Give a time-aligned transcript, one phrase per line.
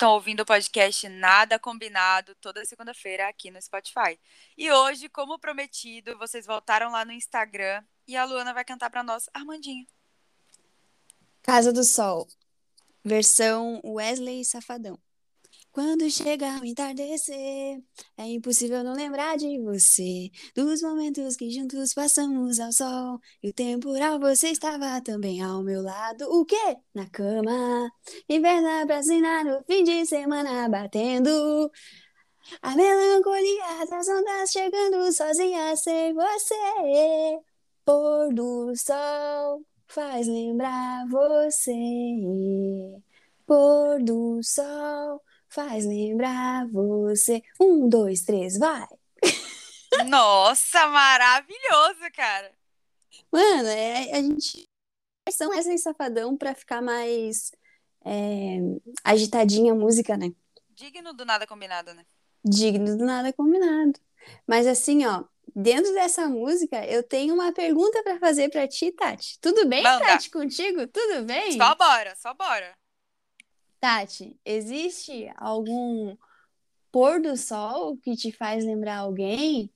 [0.00, 4.18] estão ouvindo o podcast Nada Combinado toda segunda-feira aqui no Spotify.
[4.56, 9.02] E hoje, como prometido, vocês voltaram lá no Instagram e a Luana vai cantar para
[9.02, 9.86] nós Armandinho.
[11.42, 12.26] Casa do Sol,
[13.04, 14.98] versão Wesley Safadão.
[15.72, 17.80] Quando chega o entardecer,
[18.16, 23.20] é impossível não lembrar de você, dos momentos que juntos passamos ao sol.
[23.40, 26.24] E o temporal você estava também ao meu lado.
[26.28, 26.76] O quê?
[26.92, 27.88] Na cama,
[28.28, 31.70] inverno assinar no fim de semana batendo.
[32.62, 37.38] A melancolia das ondas chegando sozinha sem você.
[37.84, 41.70] Pôr do sol faz lembrar você.
[43.46, 47.42] Pôr do sol faz lembrar você.
[47.60, 48.86] Um, dois, três, vai!
[50.06, 52.50] Nossa, maravilhoso, cara!
[53.30, 54.68] Mano, é, a gente.
[55.30, 57.52] São essa safadão pra ficar mais
[58.04, 58.58] é,
[59.04, 60.32] agitadinha a música, né?
[60.70, 62.04] Digno do nada combinado, né?
[62.44, 64.00] Digno do nada combinado.
[64.46, 65.24] Mas assim, ó,
[65.54, 69.38] dentro dessa música, eu tenho uma pergunta para fazer para ti, Tati.
[69.40, 70.04] Tudo bem, Manda.
[70.04, 70.86] Tati, contigo?
[70.88, 71.56] Tudo bem?
[71.56, 72.76] Só bora, só bora.
[73.80, 76.14] Tati, existe algum
[76.92, 79.72] pôr do sol que te faz lembrar alguém?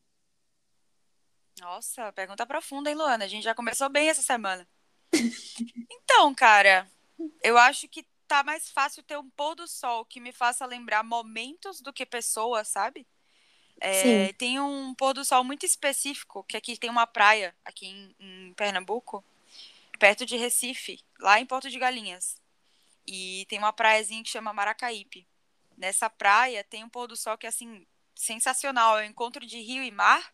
[1.58, 3.24] Nossa, pergunta profunda, hein, Luana?
[3.24, 4.68] A gente já começou bem essa semana.
[6.06, 6.88] Então, cara,
[7.42, 11.02] eu acho que tá mais fácil ter um pôr do sol que me faça lembrar
[11.02, 13.06] momentos do que pessoas, sabe?
[13.80, 14.32] É, Sim.
[14.34, 18.54] tem um pôr do sol muito específico, que aqui tem uma praia, aqui em, em
[18.54, 19.24] Pernambuco,
[19.98, 22.40] perto de Recife, lá em Porto de Galinhas.
[23.06, 25.26] E tem uma praiazinha que chama Maracaípe.
[25.76, 28.98] Nessa praia tem um pôr do sol que é assim, sensacional.
[28.98, 30.32] É um encontro de rio e mar.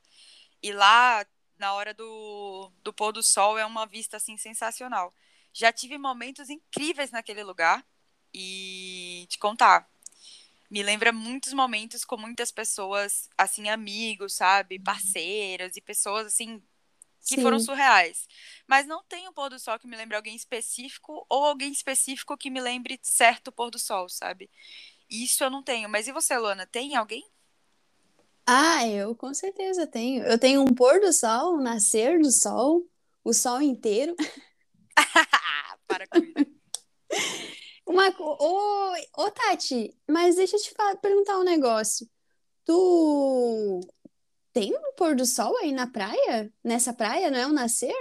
[0.62, 1.26] E lá,
[1.58, 5.14] na hora do, do pôr do sol, é uma vista assim sensacional.
[5.52, 7.84] Já tive momentos incríveis naquele lugar.
[8.32, 9.90] E te contar,
[10.70, 14.78] me lembra muitos momentos com muitas pessoas, assim, amigos, sabe?
[14.78, 16.62] Parceiras e pessoas assim
[17.20, 17.42] que Sim.
[17.42, 18.26] foram surreais.
[18.66, 22.36] Mas não tem um pôr do sol que me lembre alguém específico ou alguém específico
[22.36, 24.50] que me lembre certo pôr do sol, sabe?
[25.08, 25.88] Isso eu não tenho.
[25.88, 26.66] Mas e você, Luana?
[26.66, 27.28] Tem alguém?
[28.46, 30.24] Ah, eu com certeza tenho.
[30.24, 32.84] Eu tenho um pôr do sol, um nascer do sol,
[33.22, 34.14] o sol inteiro.
[35.86, 36.60] Para com isso.
[37.86, 38.08] Uma...
[38.20, 40.72] Ô, ô, Tati, mas deixa eu te
[41.02, 42.08] perguntar um negócio.
[42.64, 43.80] Tu
[44.52, 46.52] tem um pôr do sol aí na praia?
[46.62, 47.94] Nessa praia, não é um nascer?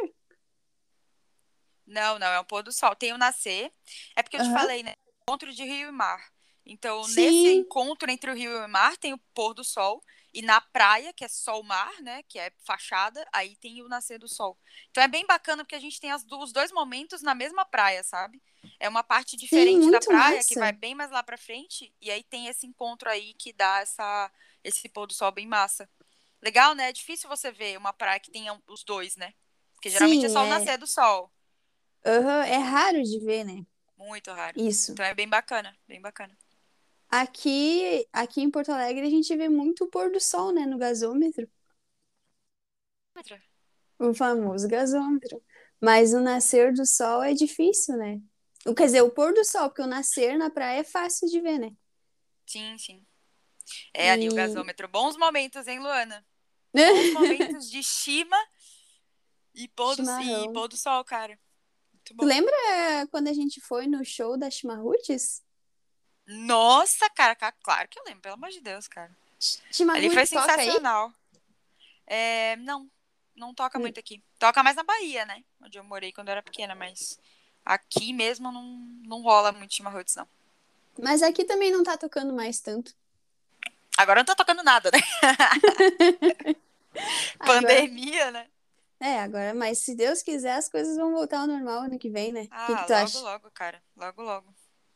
[1.86, 2.96] Não, não, é um pôr do sol.
[2.96, 3.72] Tem o nascer.
[4.16, 4.54] É porque eu te Aham.
[4.54, 4.94] falei, né?
[5.24, 6.32] Encontro de rio e mar.
[6.66, 7.16] Então, Sim.
[7.16, 10.04] nesse encontro entre o rio e o mar, tem o pôr do sol.
[10.32, 12.22] E na praia, que é sol-mar, né?
[12.28, 14.56] Que é fachada, aí tem o nascer do sol.
[14.92, 18.40] Então é bem bacana porque a gente tem os dois momentos na mesma praia, sabe?
[18.80, 20.48] É uma parte diferente da muito praia, massa.
[20.48, 21.92] que vai bem mais lá pra frente.
[22.00, 24.32] E aí tem esse encontro aí que dá essa,
[24.64, 25.90] esse pôr do sol bem massa.
[26.42, 26.90] Legal, né?
[26.90, 29.34] É difícil você ver uma praia que tenha os dois, né?
[29.76, 30.48] Porque geralmente é Sim, só o é.
[30.48, 31.32] nascer do sol.
[32.06, 33.66] Aham, é raro de ver, né?
[33.98, 34.58] Muito raro.
[34.58, 34.94] Isso.
[34.94, 36.36] Então é bem bacana, bem bacana.
[37.10, 40.78] Aqui, aqui em Porto Alegre a gente vê muito o pôr do sol, né, no
[40.78, 41.48] gasômetro,
[43.98, 45.42] o famoso gasômetro.
[45.82, 48.20] Mas o nascer do sol é difícil, né?
[48.66, 51.40] O- Quer dizer, o pôr do sol, porque o nascer na praia é fácil de
[51.42, 51.72] ver, né?
[52.46, 53.06] Sim, sim.
[53.94, 54.88] É ali o gasômetro.
[54.88, 56.26] Bons momentos, hein, Luana?
[56.74, 58.38] Bons momentos de Shima
[59.54, 61.40] e pôr do, e pôr do sol, cara.
[61.94, 62.26] Muito bom.
[62.26, 62.54] lembra
[63.12, 65.44] quando a gente foi no show da Chimarruts?
[66.26, 69.16] Nossa, cara, ca- claro que eu lembro, pelo amor de Deus, cara.
[69.94, 71.12] Ali foi sensacional.
[72.06, 72.90] É, não,
[73.36, 73.82] não toca Hum.
[73.82, 74.22] muito aqui.
[74.38, 75.44] Toca mais na Bahia, né?
[75.62, 77.20] Onde eu morei quando eu era pequena, mas
[77.66, 78.64] aqui mesmo não,
[79.06, 80.28] não rola muito chimarrões, não.
[81.02, 82.94] Mas aqui também não tá tocando mais tanto.
[84.00, 85.00] Agora não tá tocando nada, né?
[87.38, 88.48] Agora, Pandemia, né?
[89.00, 92.32] é, agora, mas se Deus quiser, as coisas vão voltar ao normal ano que vem,
[92.32, 92.42] né?
[92.42, 93.20] O que que Ah, tu logo, acha?
[93.20, 93.84] logo, cara.
[93.98, 94.50] Logo, logo.
[94.50, 94.54] O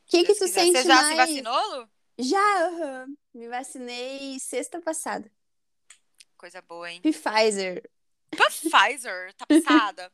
[0.07, 0.53] que Se que tu quiser.
[0.61, 1.17] sente Você já se mais?
[1.17, 1.89] vacinou, Lu?
[2.17, 3.07] Já, aham.
[3.33, 5.29] Me vacinei sexta passada.
[6.37, 7.01] Coisa boa, hein?
[7.01, 7.89] Pfizer.
[8.31, 10.11] Pfizer, tá passada.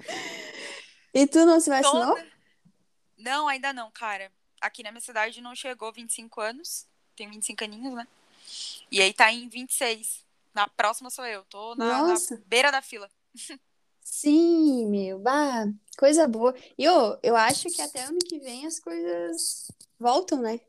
[1.14, 2.14] E tu não se vacinou?
[2.14, 2.26] Toda.
[3.16, 4.30] Não, ainda não, cara.
[4.60, 6.86] Aqui na minha cidade não chegou 25 anos.
[7.16, 8.06] Tem 25 aninhos, né?
[8.90, 10.24] E aí tá em 26.
[10.54, 11.44] Na próxima sou eu.
[11.44, 12.14] Tô na, na
[12.46, 13.10] beira da fila.
[14.00, 15.18] Sim, meu.
[15.18, 15.66] Bah,
[15.98, 16.54] coisa boa.
[16.78, 20.60] E eu, eu acho que até ano que vem as coisas voltam, né?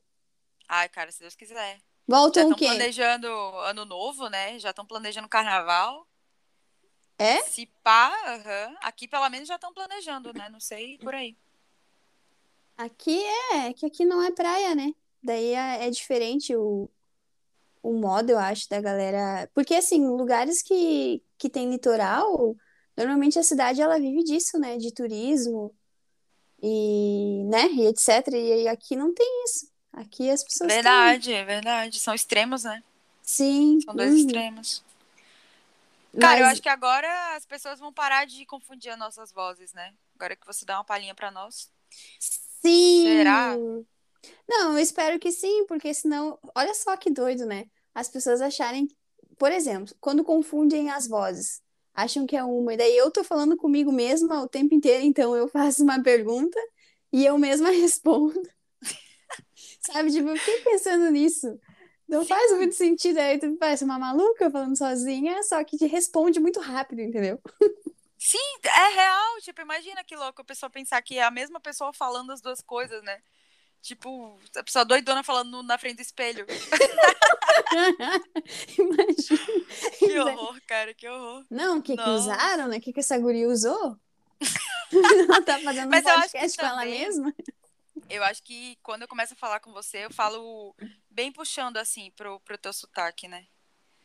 [0.68, 1.77] Ai, cara, se Deus quiser.
[1.77, 2.65] Já Voltam o estão quê?
[2.65, 4.57] planejando ano novo, né?
[4.59, 6.07] Já estão planejando carnaval.
[7.18, 7.41] É?
[7.44, 8.75] Se pá, aham.
[8.81, 10.50] Aqui pelo menos já estão planejando, né?
[10.50, 11.35] Não sei por aí.
[12.77, 13.23] Aqui
[13.53, 14.94] é, que aqui não é praia, né?
[15.23, 16.89] Daí é, é diferente o,
[17.87, 19.49] o modo, eu acho, da galera.
[19.53, 22.53] Porque, assim, lugares que, que tem litoral,
[22.97, 24.77] normalmente a cidade ela vive disso, né?
[24.77, 25.73] De turismo
[26.61, 27.67] e, né?
[27.71, 28.27] E etc.
[28.33, 29.71] E aqui não tem isso.
[29.93, 30.73] Aqui as pessoas.
[30.73, 31.99] Verdade, é verdade.
[31.99, 32.83] São extremos, né?
[33.23, 33.79] Sim.
[33.85, 34.17] São dois uhum.
[34.17, 34.83] extremos.
[36.19, 39.71] Cara, eu Mas- acho que agora as pessoas vão parar de confundir as nossas vozes,
[39.73, 39.93] né?
[40.15, 41.71] Agora que você dá uma palhinha pra nós.
[42.19, 43.03] Sim!
[43.05, 43.55] Será?
[44.47, 47.65] Não, eu espero que sim, porque senão, olha só que doido, né?
[47.97, 48.88] As pessoas acharem,
[49.39, 51.63] por exemplo, quando confundem as vozes,
[51.95, 55.35] acham que é uma, e daí eu tô falando comigo mesma o tempo inteiro, então
[55.35, 56.59] eu faço uma pergunta
[57.11, 58.39] e eu mesma respondo.
[59.81, 61.59] Sabe, tipo, eu fiquei pensando nisso.
[62.07, 66.39] Não faz muito sentido, aí tu parece uma maluca falando sozinha, só que te responde
[66.39, 67.41] muito rápido, entendeu?
[68.19, 69.41] Sim, é real.
[69.41, 72.61] Tipo, imagina que louco a pessoa pensar que é a mesma pessoa falando as duas
[72.61, 73.23] coisas, né?
[73.81, 76.45] Tipo, a pessoa doidona falando na frente do espelho.
[78.77, 79.39] Imagina.
[79.97, 81.45] Que horror, cara, que horror.
[81.50, 82.77] Não, o que que usaram, né?
[82.77, 83.97] O que que essa guria usou?
[84.91, 84.97] Ela
[85.44, 87.33] tá fazendo um Mas eu acho que podcast com ela também- mesma?
[88.09, 90.75] Eu acho que quando eu começo a falar com você, eu falo
[91.09, 93.45] bem puxando assim pro, pro teu sotaque, né?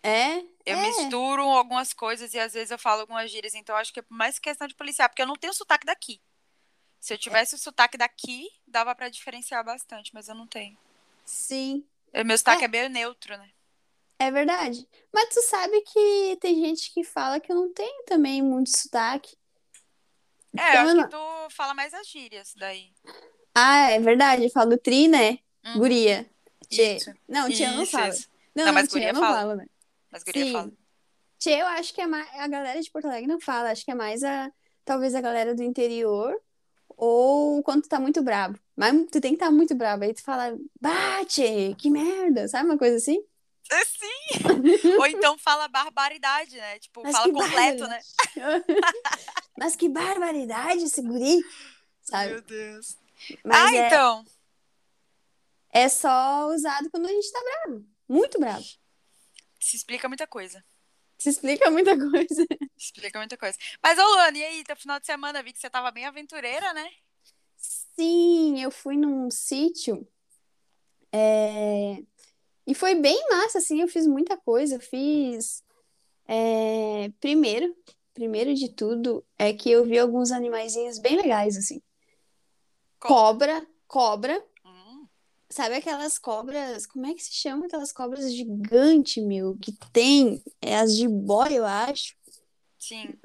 [0.03, 0.39] É?
[0.67, 0.87] Eu é.
[0.89, 4.05] misturo algumas coisas e às vezes eu falo algumas gírias, então eu acho que é
[4.09, 6.21] mais questão de policiar, porque eu não tenho sotaque daqui.
[7.03, 10.79] Se eu tivesse o sotaque daqui, dava pra diferenciar bastante, mas eu não tenho.
[11.25, 11.85] Sim,
[12.15, 13.51] O meu sotaque é, meio neutro, né?
[14.21, 14.89] é verdade.
[15.13, 19.37] Mas tu sabe que tem gente que fala que eu não tenho também muito sotaque.
[20.57, 22.93] É, Então, eu acho eu que tu fala mais as gírias daí.
[23.53, 24.45] Ah, é verdade.
[24.45, 25.41] Eu falo tri, né?
[25.65, 25.79] Uhum.
[25.79, 26.31] Guria.
[26.69, 26.99] Tchê.
[26.99, 27.13] Isso.
[27.29, 28.15] Não, tia não Isso, fala.
[28.55, 29.37] Não, Não, não, mas tia guria não fala.
[29.39, 29.67] fala, né?
[30.09, 30.53] Mas guria Sim.
[30.53, 30.73] fala.
[31.41, 32.29] Tchê, eu acho que é mais...
[32.39, 33.73] a galera de Porto Alegre não fala.
[33.73, 34.53] Acho que é mais a...
[34.85, 36.41] talvez a galera do interior
[37.05, 38.57] ou quando tu tá muito brabo.
[38.77, 40.05] Mas tu tem que estar muito brabo.
[40.05, 42.47] Aí tu fala, bate, que merda.
[42.47, 43.19] Sabe uma coisa assim?
[43.73, 44.99] É, Sim!
[45.01, 46.79] Ou então fala barbaridade, né?
[46.79, 48.01] Tipo, Mas fala completo, né?
[49.59, 51.41] Mas que barbaridade esse guri,
[52.03, 52.35] sabe?
[52.35, 52.97] Meu Deus.
[53.45, 54.25] Mas ah, é, então.
[55.73, 57.85] é só usado quando a gente tá bravo.
[58.09, 58.65] Muito bravo.
[59.59, 60.65] Se explica muita coisa.
[61.23, 62.45] Isso explica muita coisa.
[62.77, 63.57] Explica muita coisa.
[63.81, 64.65] Mas, ô Luana, e aí?
[64.65, 66.91] Teu final de semana, vi que você tava bem aventureira, né?
[67.57, 70.05] Sim, eu fui num sítio
[71.13, 72.03] é,
[72.67, 74.75] e foi bem massa, assim, eu fiz muita coisa.
[74.75, 75.63] Eu fiz.
[76.27, 77.73] é, Primeiro,
[78.13, 81.81] primeiro de tudo, é que eu vi alguns animaizinhos bem legais, assim.
[82.99, 84.45] Cobra, cobra.
[85.53, 90.79] Sabe aquelas cobras, como é que se chama aquelas cobras gigantes, meu, que tem, é
[90.79, 92.17] as de boia, eu acho.
[92.79, 93.19] sim.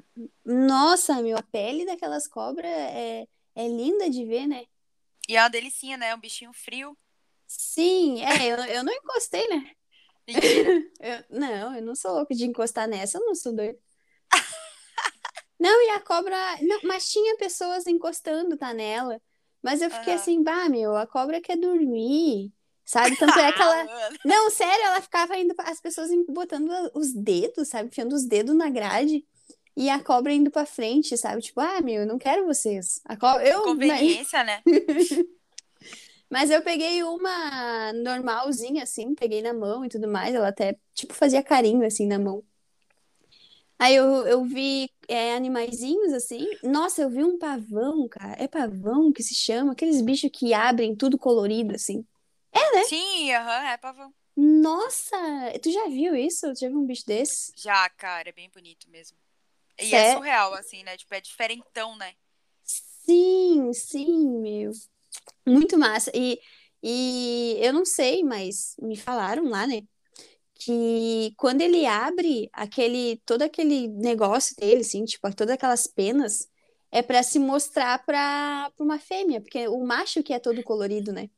[0.44, 4.64] Nossa, meu, a pele daquelas cobras é, é linda de ver, né?
[5.26, 6.14] E é uma delicinha, né?
[6.14, 6.94] Um bichinho frio.
[7.46, 9.70] Sim, é, eu, eu não encostei, né?
[11.00, 13.78] Eu- não, eu não sou louca de encostar nessa, eu não sou doida.
[15.58, 19.20] Não, e a cobra, não, mas tinha pessoas encostando, tá nela.
[19.62, 20.22] Mas eu fiquei Aham.
[20.22, 22.52] assim, bah, meu, a cobra quer dormir,
[22.84, 23.16] sabe?
[23.18, 24.08] Tanto é que ela, Ah.
[24.24, 27.88] Não, sério, ela ficava indo, as pessoas botando os dedos, sabe?
[27.88, 29.24] Enfiando os dedos na grade.
[29.76, 31.40] E a cobra indo pra frente, sabe?
[31.40, 33.00] Tipo, ah, meu, eu não quero vocês.
[33.04, 34.60] A cobra, eu, mas, Conveniência, né?
[36.30, 40.34] mas eu peguei uma normalzinha, assim, peguei na mão e tudo mais.
[40.34, 42.44] Ela até, tipo, fazia carinho, assim, na mão.
[43.78, 46.46] Aí eu, eu vi é, animaizinhos, assim.
[46.62, 48.34] Nossa, eu vi um pavão, cara.
[48.42, 49.72] É pavão que se chama?
[49.72, 52.04] Aqueles bichos que abrem tudo colorido, assim.
[52.54, 52.84] né?
[52.88, 54.14] Sim, aham, é pavão.
[54.36, 55.16] Nossa,
[55.62, 56.52] tu já viu isso?
[56.54, 57.52] Tu já viu um bicho desse?
[57.56, 59.18] Já, cara, é bem bonito mesmo.
[59.78, 60.96] E Sé- é surreal, assim, né?
[60.96, 62.14] Tipo, é diferentão, né?
[62.64, 64.72] Sim, sim, meu.
[65.46, 66.10] Muito massa.
[66.14, 66.40] E,
[66.82, 69.82] e eu não sei, mas me falaram lá, né?
[70.58, 76.48] Que quando ele abre aquele, todo aquele negócio dele, assim, tipo, todas aquelas penas,
[76.90, 81.12] é pra se mostrar pra, pra uma fêmea, porque o macho que é todo colorido,
[81.12, 81.30] né?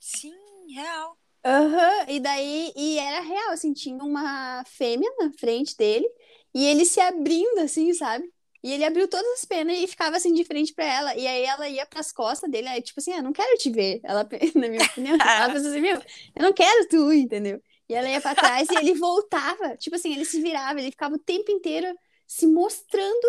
[0.00, 0.32] Sim,
[0.74, 1.18] real.
[1.44, 6.08] Aham, e daí, e era real, assim, tinha uma fêmea na frente dele,
[6.54, 8.28] e ele se abrindo, assim, sabe?
[8.64, 11.44] E ele abriu todas as penas e ficava, assim, de frente pra ela, e aí
[11.44, 14.68] ela ia pras costas dele, aí, tipo assim, ah, não quero te ver, ela, na
[14.68, 15.96] minha opinião, ela pensou assim, meu,
[16.34, 17.60] eu não quero tu, entendeu?
[17.88, 21.14] E ela ia pra trás e ele voltava, tipo assim, ele se virava, ele ficava
[21.14, 21.86] o tempo inteiro
[22.26, 23.26] se mostrando,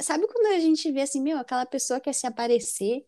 [0.00, 3.04] sabe quando a gente vê assim, meu, aquela pessoa quer se aparecer?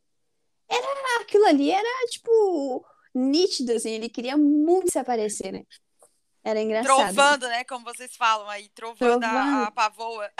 [0.68, 5.62] Era, aquilo ali era, tipo, nítido, assim, ele queria muito se aparecer, né?
[6.42, 6.96] Era engraçado.
[7.14, 7.64] Trovando, né?
[7.64, 9.64] Como vocês falam aí, trovando, a, Trovando.
[9.66, 10.30] a pavoa.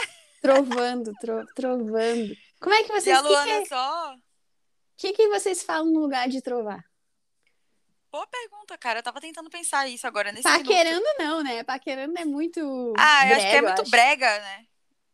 [0.41, 2.35] Trovando, tro- trovando.
[2.61, 4.15] Como é que E vocês, a que, Luana que, só.
[4.97, 6.83] que que vocês falam no lugar de trovar?
[8.71, 8.99] Pergunta, cara.
[8.99, 10.67] Eu tava tentando pensar isso agora nesse minuto.
[10.67, 11.63] Paquerando não, né?
[11.65, 13.91] Paquerando é muito Ah, eu acho que é brega, muito acho.
[13.91, 14.67] brega, né?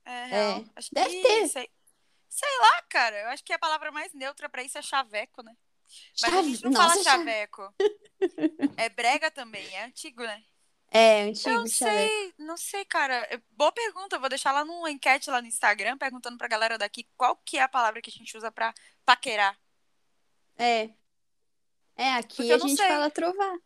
[0.04, 0.64] É, real.
[0.76, 1.48] Acho deve que, ter.
[1.48, 1.70] Sei,
[2.28, 3.16] sei lá, cara.
[3.22, 5.52] Eu acho que a palavra mais neutra pra isso é chaveco, né?
[6.22, 7.74] Mas a Chave- gente não Nossa, fala chave- chaveco.
[8.76, 10.42] É brega também, é antigo, né?
[10.90, 12.08] É, antigo, Eu chaveco.
[12.08, 13.14] sei, não sei, cara.
[13.30, 14.16] É Boa pergunta.
[14.16, 17.58] Eu vou deixar lá numa enquete lá no Instagram, perguntando pra galera daqui qual que
[17.58, 18.72] é a palavra que a gente usa pra
[19.04, 19.58] paquerar.
[20.58, 20.90] É.
[21.96, 22.88] É, aqui a não gente sei.
[22.88, 23.56] fala trovar.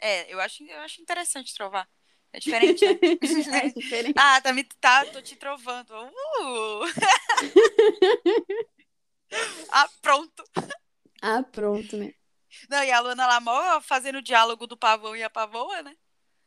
[0.00, 1.88] É, eu acho, eu acho interessante trovar.
[2.32, 2.98] É diferente, né?
[3.62, 4.14] É diferente.
[4.16, 5.92] ah, tá, me, tá, tô te trovando.
[5.92, 6.84] Uh!
[9.70, 10.42] ah, pronto.
[11.20, 12.14] Ah, pronto, né?
[12.68, 15.94] Não, e a Luana Lamor fazendo o diálogo do pavão e a pavoa, né?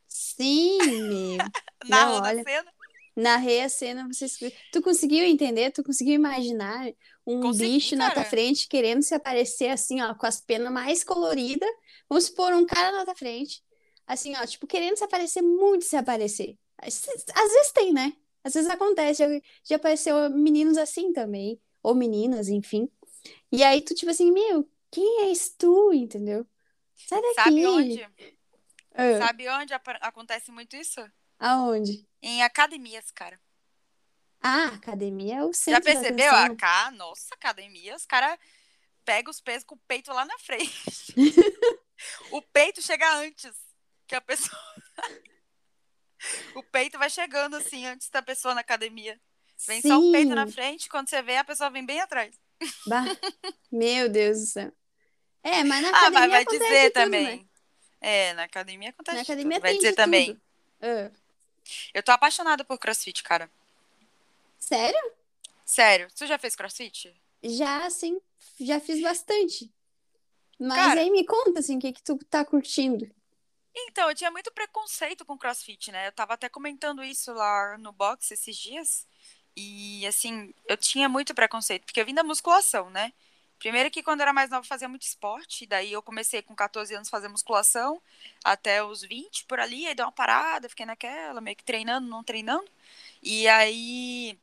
[0.08, 1.38] Sim, meu.
[1.86, 2.40] Narrando olha.
[2.40, 2.72] a cena.
[3.16, 4.38] Narrei a cena, vocês...
[4.70, 5.70] Tu conseguiu entender?
[5.70, 6.86] Tu conseguiu imaginar
[7.26, 8.28] um Consegui, bicho na tua cara.
[8.28, 11.68] frente querendo se aparecer assim, ó, com as penas mais coloridas?
[12.08, 13.64] Vamos supor um cara na tua frente,
[14.06, 16.58] assim, ó, tipo, querendo se aparecer, muito se aparecer.
[16.78, 18.12] Às vezes tem, né?
[18.44, 19.24] Às vezes acontece.
[19.24, 22.88] Já, já apareceu meninos assim também, ou meninas, enfim.
[23.50, 26.46] E aí tu, tipo assim, meu, quem és tu, entendeu?
[26.94, 27.34] Sai daqui.
[27.34, 28.08] Sabe onde?
[28.94, 31.00] Ah, Sabe onde acontece muito isso?
[31.38, 32.06] Aonde?
[32.22, 33.40] Em academias, cara.
[34.40, 36.32] Ah, academia é o Já centro da percebeu?
[36.32, 36.44] atenção.
[36.44, 38.38] A cá, nossa, academia, os caras
[39.04, 41.14] pegam os pesos com o peito lá na frente.
[42.30, 43.52] o peito chega antes
[44.06, 44.58] que a pessoa.
[46.54, 49.20] o peito vai chegando assim antes da pessoa na academia.
[49.66, 50.52] Vem só o peito na Sim.
[50.52, 52.38] frente, quando você vê, a pessoa vem bem atrás.
[52.86, 53.04] Bah,
[53.72, 54.72] meu Deus do céu.
[55.42, 57.24] É, mas na Ah, academia mas vai dizer tudo, também.
[57.38, 57.46] né?
[58.00, 59.62] É, na academia acontece Na de academia tudo.
[59.62, 60.26] Vai dizer também.
[60.34, 60.40] tudo.
[61.94, 63.50] Eu tô apaixonada por crossfit, cara.
[64.58, 65.12] sério?
[65.64, 66.08] Sério.
[66.16, 67.12] Tu já fez crossfit?
[67.42, 68.20] Já, assim,
[68.60, 69.72] já fiz bastante.
[70.58, 73.10] Mas Cara- aí me conta, assim, o que que tu tá curtindo.
[73.74, 76.06] Então, eu tinha muito preconceito com crossfit, né?
[76.08, 79.06] Eu tava até comentando isso lá no box esses dias.
[79.54, 83.12] E, assim, eu tinha muito preconceito, porque eu vim da musculação, né?
[83.58, 86.94] Primeiro que quando eu era mais nova fazia muito esporte, daí eu comecei com 14
[86.94, 88.00] anos a fazer musculação
[88.44, 92.22] até os 20 por ali, aí deu uma parada, fiquei naquela, meio que treinando, não
[92.22, 92.68] treinando.
[93.22, 94.38] E aí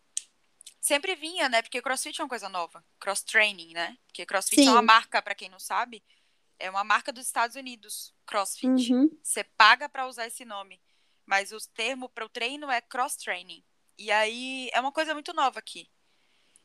[0.81, 1.61] sempre vinha, né?
[1.61, 3.97] Porque crossfit é uma coisa nova, cross training, né?
[4.07, 4.69] Porque crossfit é Sim.
[4.69, 6.03] uma marca, pra quem não sabe,
[6.59, 8.93] é uma marca dos Estados Unidos, crossfit.
[8.93, 9.09] Uhum.
[9.21, 10.81] Você paga pra usar esse nome,
[11.25, 13.63] mas o termo para o treino é cross training.
[13.97, 15.87] E aí é uma coisa muito nova aqui.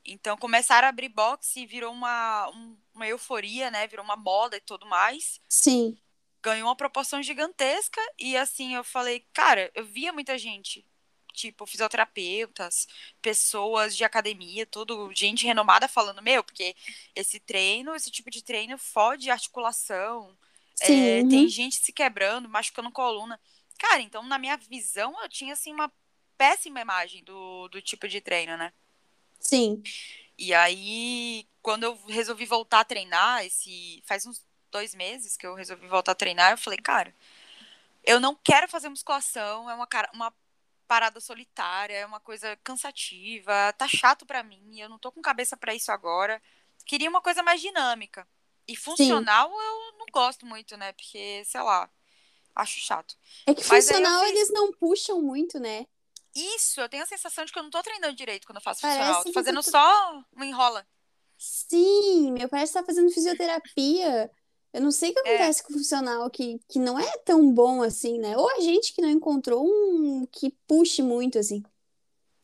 [0.08, 3.86] Então começaram a abrir boxe e virou uma, um- uma euforia, né?
[3.86, 5.40] Virou uma moda e tudo mais.
[5.48, 5.98] Sim.
[6.42, 10.86] Ganhou uma proporção gigantesca e assim eu falei, cara, eu via muita gente,
[11.34, 12.86] tipo fisioterapeutas,
[13.20, 16.74] pessoas de academia, tudo, gente renomada falando, meu, porque
[17.14, 20.36] esse treino, esse tipo de treino fode articulação,
[20.74, 21.06] Sim.
[21.06, 21.28] é, uhum.
[21.28, 23.38] tem gente se quebrando, machucando coluna.
[23.78, 25.92] Cara, então na minha visão eu tinha assim uma
[26.36, 28.72] péssima imagem do, do tipo de treino, né?
[29.38, 29.82] Sim.
[30.36, 35.54] E aí, quando eu resolvi voltar a treinar, esse faz uns dois meses que eu
[35.54, 37.14] resolvi voltar a treinar, eu falei, cara,
[38.04, 40.32] eu não quero fazer musculação, é uma, cara, uma
[40.86, 45.56] parada solitária, é uma coisa cansativa, tá chato pra mim, eu não tô com cabeça
[45.56, 46.40] pra isso agora.
[46.86, 48.26] Queria uma coisa mais dinâmica.
[48.66, 50.92] E funcional eu não gosto muito, né?
[50.92, 51.90] Porque, sei lá,
[52.54, 53.16] acho chato.
[53.46, 55.86] É que Mas funcional fiz- eles não puxam muito, né?
[56.34, 58.80] Isso, eu tenho a sensação de que eu não tô treinando direito quando eu faço
[58.80, 59.22] Parece funcional.
[59.24, 60.86] Tô que fazendo só um enrola.
[61.36, 64.30] Sim, meu pai está fazendo fisioterapia.
[64.72, 65.34] Eu não sei o que É.
[65.34, 68.36] acontece com o funcional que, que não é tão bom assim, né?
[68.36, 71.62] Ou a gente que não encontrou um que puxe muito assim.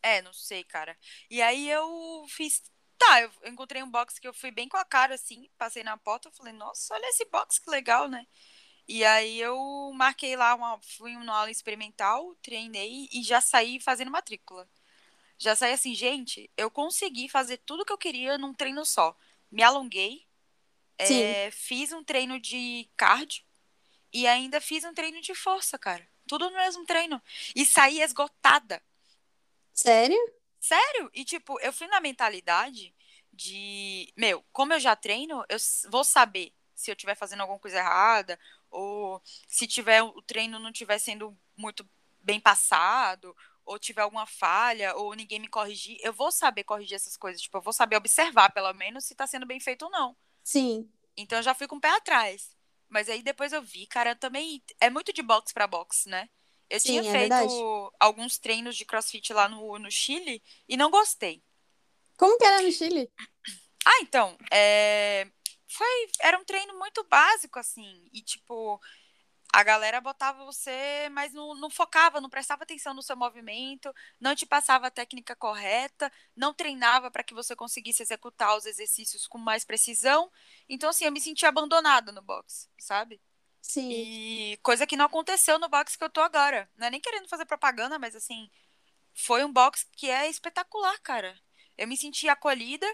[0.03, 0.97] É, não sei, cara.
[1.31, 2.63] E aí eu fiz.
[2.99, 5.49] Tá, eu encontrei um box que eu fui bem com a cara, assim.
[5.59, 8.27] Passei na porta, eu falei, nossa, olha esse box, que legal, né?
[8.87, 14.11] E aí eu marquei lá, uma, fui numa aula experimental, treinei e já saí fazendo
[14.11, 14.69] matrícula.
[15.39, 19.17] Já saí assim, gente, eu consegui fazer tudo que eu queria num treino só.
[19.51, 20.27] Me alonguei,
[20.99, 23.43] é, fiz um treino de cardio
[24.13, 26.07] e ainda fiz um treino de força, cara.
[26.27, 27.21] Tudo no mesmo treino.
[27.55, 28.83] E saí esgotada.
[29.73, 30.19] Sério?
[30.61, 31.11] Sério?
[31.13, 32.95] E tipo, eu fui na mentalidade
[33.33, 35.59] de, meu, como eu já treino, eu
[35.91, 38.39] vou saber se eu estiver fazendo alguma coisa errada
[38.75, 41.89] ou se tiver o treino não estiver sendo muito
[42.21, 47.17] bem passado ou tiver alguma falha ou ninguém me corrigir, eu vou saber corrigir essas
[47.17, 50.17] coisas, tipo, eu vou saber observar pelo menos se tá sendo bem feito ou não.
[50.43, 50.91] Sim.
[51.17, 52.55] Então eu já fui com o pé atrás.
[52.89, 56.29] Mas aí depois eu vi, cara, também é muito de box pra box, né?
[56.69, 57.55] Eu Sim, tinha é feito verdade.
[57.99, 61.43] alguns treinos de crossfit lá no, no Chile e não gostei.
[62.17, 63.11] Como que era no Chile?
[63.85, 65.29] Ah, então, é,
[65.75, 66.11] foi.
[66.21, 68.09] Era um treino muito básico, assim.
[68.13, 68.81] E, tipo,
[69.53, 74.35] a galera botava você, mas não, não, focava, não prestava atenção no seu movimento, não
[74.35, 79.39] te passava a técnica correta, não treinava para que você conseguisse executar os exercícios com
[79.39, 80.31] mais precisão.
[80.69, 83.21] Então, assim, eu me senti abandonada no boxe, sabe?
[83.63, 83.91] Sim.
[83.91, 86.69] E coisa que não aconteceu no boxe que eu tô agora.
[86.77, 88.51] Não é nem querendo fazer propaganda, mas assim,
[89.15, 91.39] foi um boxe que é espetacular, cara.
[91.79, 92.87] Eu me senti acolhida,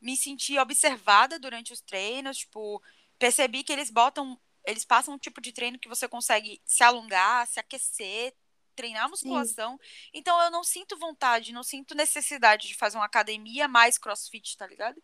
[0.00, 2.82] me senti observada durante os treinos, tipo,
[3.18, 7.46] percebi que eles botam eles passam um tipo de treino que você consegue se alongar,
[7.46, 8.34] se aquecer,
[8.74, 9.78] treinar musculação.
[9.80, 10.10] Sim.
[10.12, 14.66] Então eu não sinto vontade, não sinto necessidade de fazer uma academia mais crossfit, tá
[14.66, 15.00] ligado?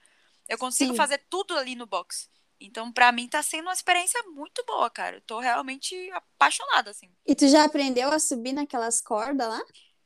[0.49, 0.97] Eu consigo Sim.
[0.97, 2.29] fazer tudo ali no box.
[2.61, 5.17] Então, para mim, tá sendo uma experiência muito boa, cara.
[5.17, 7.13] Eu tô realmente apaixonada, assim.
[7.27, 9.61] E tu já aprendeu a subir naquelas cordas lá?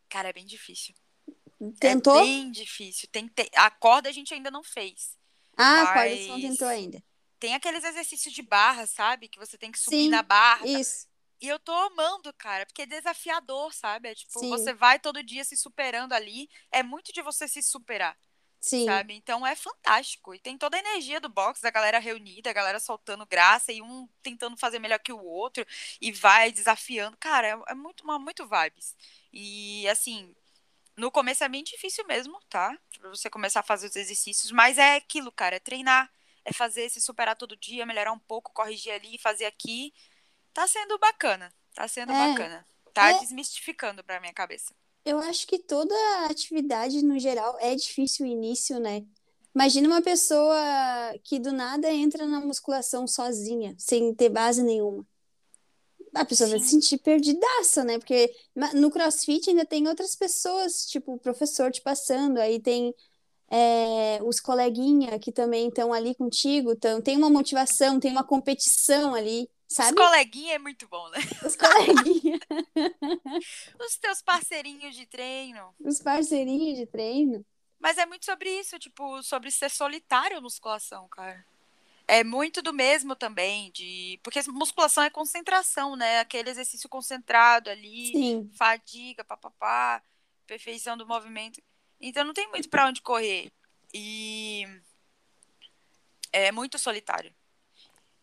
[0.09, 0.95] Cara, é bem difícil.
[1.79, 2.19] Tentou?
[2.19, 3.09] É bem difícil.
[3.11, 3.51] Tem te...
[3.55, 5.17] A corda a gente ainda não fez.
[5.57, 5.89] Ah, mas...
[5.89, 7.03] a corda você não tentou ainda.
[7.39, 9.29] Tem aqueles exercícios de barra, sabe?
[9.29, 10.61] Que você tem que subir Sim, na barra.
[10.61, 10.67] Tá?
[10.67, 11.07] Isso.
[11.41, 14.09] E eu tô amando, cara, porque é desafiador, sabe?
[14.09, 14.49] É tipo, Sim.
[14.49, 16.49] você vai todo dia se superando ali.
[16.73, 18.17] É muito de você se superar.
[18.59, 18.87] Sim.
[18.87, 19.15] Sabe?
[19.15, 20.35] Então é fantástico.
[20.35, 23.83] E tem toda a energia do box, da galera reunida, a galera soltando graça e
[23.83, 25.65] um tentando fazer melhor que o outro
[26.01, 27.17] e vai desafiando.
[27.19, 28.97] Cara, é, é muito, uma, muito vibes.
[29.33, 30.35] E assim,
[30.97, 32.77] no começo é bem difícil mesmo, tá?
[32.99, 36.11] Pra você começar a fazer os exercícios, mas é aquilo, cara, é treinar
[36.47, 39.93] é fazer, se superar todo dia, melhorar um pouco, corrigir ali, fazer aqui.
[40.55, 41.53] Tá sendo bacana.
[41.75, 42.67] Tá sendo é, bacana.
[42.95, 43.19] Tá é...
[43.19, 44.73] desmistificando pra minha cabeça.
[45.05, 45.95] Eu acho que toda
[46.31, 49.05] atividade, no geral, é difícil o início, né?
[49.55, 50.57] Imagina uma pessoa
[51.25, 55.07] que do nada entra na musculação sozinha, sem ter base nenhuma.
[56.17, 56.57] A pessoa Sim.
[56.57, 57.99] vai se sentir perdidaça, né?
[57.99, 58.35] Porque
[58.75, 62.95] no crossfit ainda tem outras pessoas, tipo o professor te passando, aí tem
[63.51, 69.15] é, os coleguinha que também estão ali contigo, tão, tem uma motivação, tem uma competição
[69.15, 69.91] ali, sabe?
[69.91, 71.19] Os coleguinha é muito bom, né?
[71.45, 72.39] Os coleguinha.
[73.81, 75.75] os teus parceirinhos de treino.
[75.81, 77.45] Os parceirinhos de treino.
[77.79, 81.45] Mas é muito sobre isso, tipo, sobre ser solitário musculação, cara.
[82.09, 84.21] É muito do mesmo também, de.
[84.23, 86.21] Porque musculação é concentração, né?
[86.21, 88.51] Aquele exercício concentrado ali, Sim.
[88.57, 90.01] fadiga, papapá,
[90.47, 91.61] perfeição do movimento.
[92.01, 93.51] Então não tem muito para onde correr.
[93.93, 94.65] E
[96.33, 97.35] é muito solitário.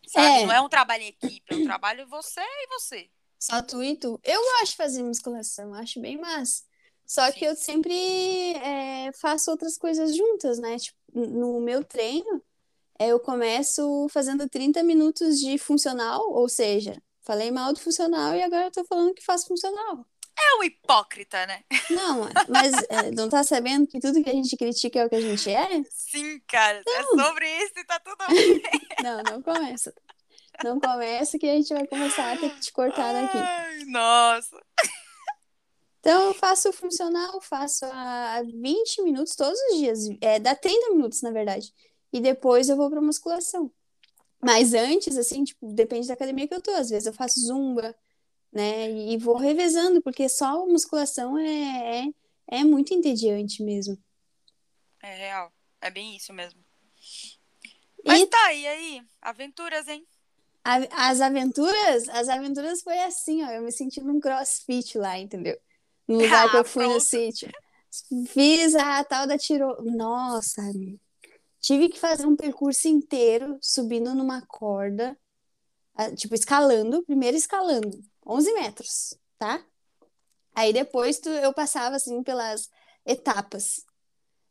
[0.08, 0.44] Sabe?
[0.44, 0.46] É.
[0.46, 3.10] Não é um trabalho em equipe, é um trabalho você e você.
[3.40, 4.20] Só tu e tu.
[4.24, 6.64] Eu gosto de fazer musculação, acho bem massa.
[7.06, 7.34] Só Sim.
[7.34, 7.94] que eu sempre
[8.54, 10.78] é, faço outras coisas juntas, né?
[10.78, 12.42] Tipo, no meu treino,
[13.00, 18.66] eu começo fazendo 30 minutos de funcional, ou seja, falei mal do funcional e agora
[18.66, 20.06] eu tô falando que faço funcional.
[20.40, 21.64] É um hipócrita, né?
[21.92, 25.16] Não, mas é, não tá sabendo que tudo que a gente critica é o que
[25.16, 25.84] a gente é?
[25.92, 26.82] Sim, cara.
[26.88, 27.20] É não.
[27.20, 28.62] É sobre isso e tá tudo bem.
[29.04, 29.94] Não, não começa.
[30.64, 33.38] Não começa que a gente vai começar a ter que te cortar daqui.
[33.38, 34.64] Ai, nossa.
[36.00, 40.00] Então, eu faço o funcional, faço a 20 minutos todos os dias.
[40.22, 41.74] É, dá 30 minutos, na verdade.
[42.14, 43.72] E depois eu vou pra musculação.
[44.40, 46.72] Mas antes, assim, tipo, depende da academia que eu tô.
[46.72, 47.96] Às vezes eu faço zumba,
[48.52, 48.92] né?
[48.92, 53.98] E vou revezando, porque só a musculação é, é, é muito entediante mesmo.
[55.02, 55.52] É real.
[55.82, 56.64] É bem isso mesmo.
[58.06, 58.28] Mas e...
[58.28, 59.04] tá, e aí?
[59.22, 60.06] Aventuras, hein?
[60.64, 63.50] A, as aventuras, as aventuras foi assim, ó.
[63.50, 65.58] Eu me senti num crossfit lá, entendeu?
[66.08, 66.96] No lugar ah, que eu fui pronto.
[66.96, 67.50] no sítio.
[68.28, 69.82] Fiz a tal da tiro.
[69.84, 70.62] Nossa,
[71.64, 75.18] tive que fazer um percurso inteiro subindo numa corda,
[76.18, 78.04] tipo, escalando, primeiro escalando.
[78.28, 79.66] 11 metros, tá?
[80.54, 82.70] Aí depois tu, eu passava assim pelas
[83.06, 83.82] etapas.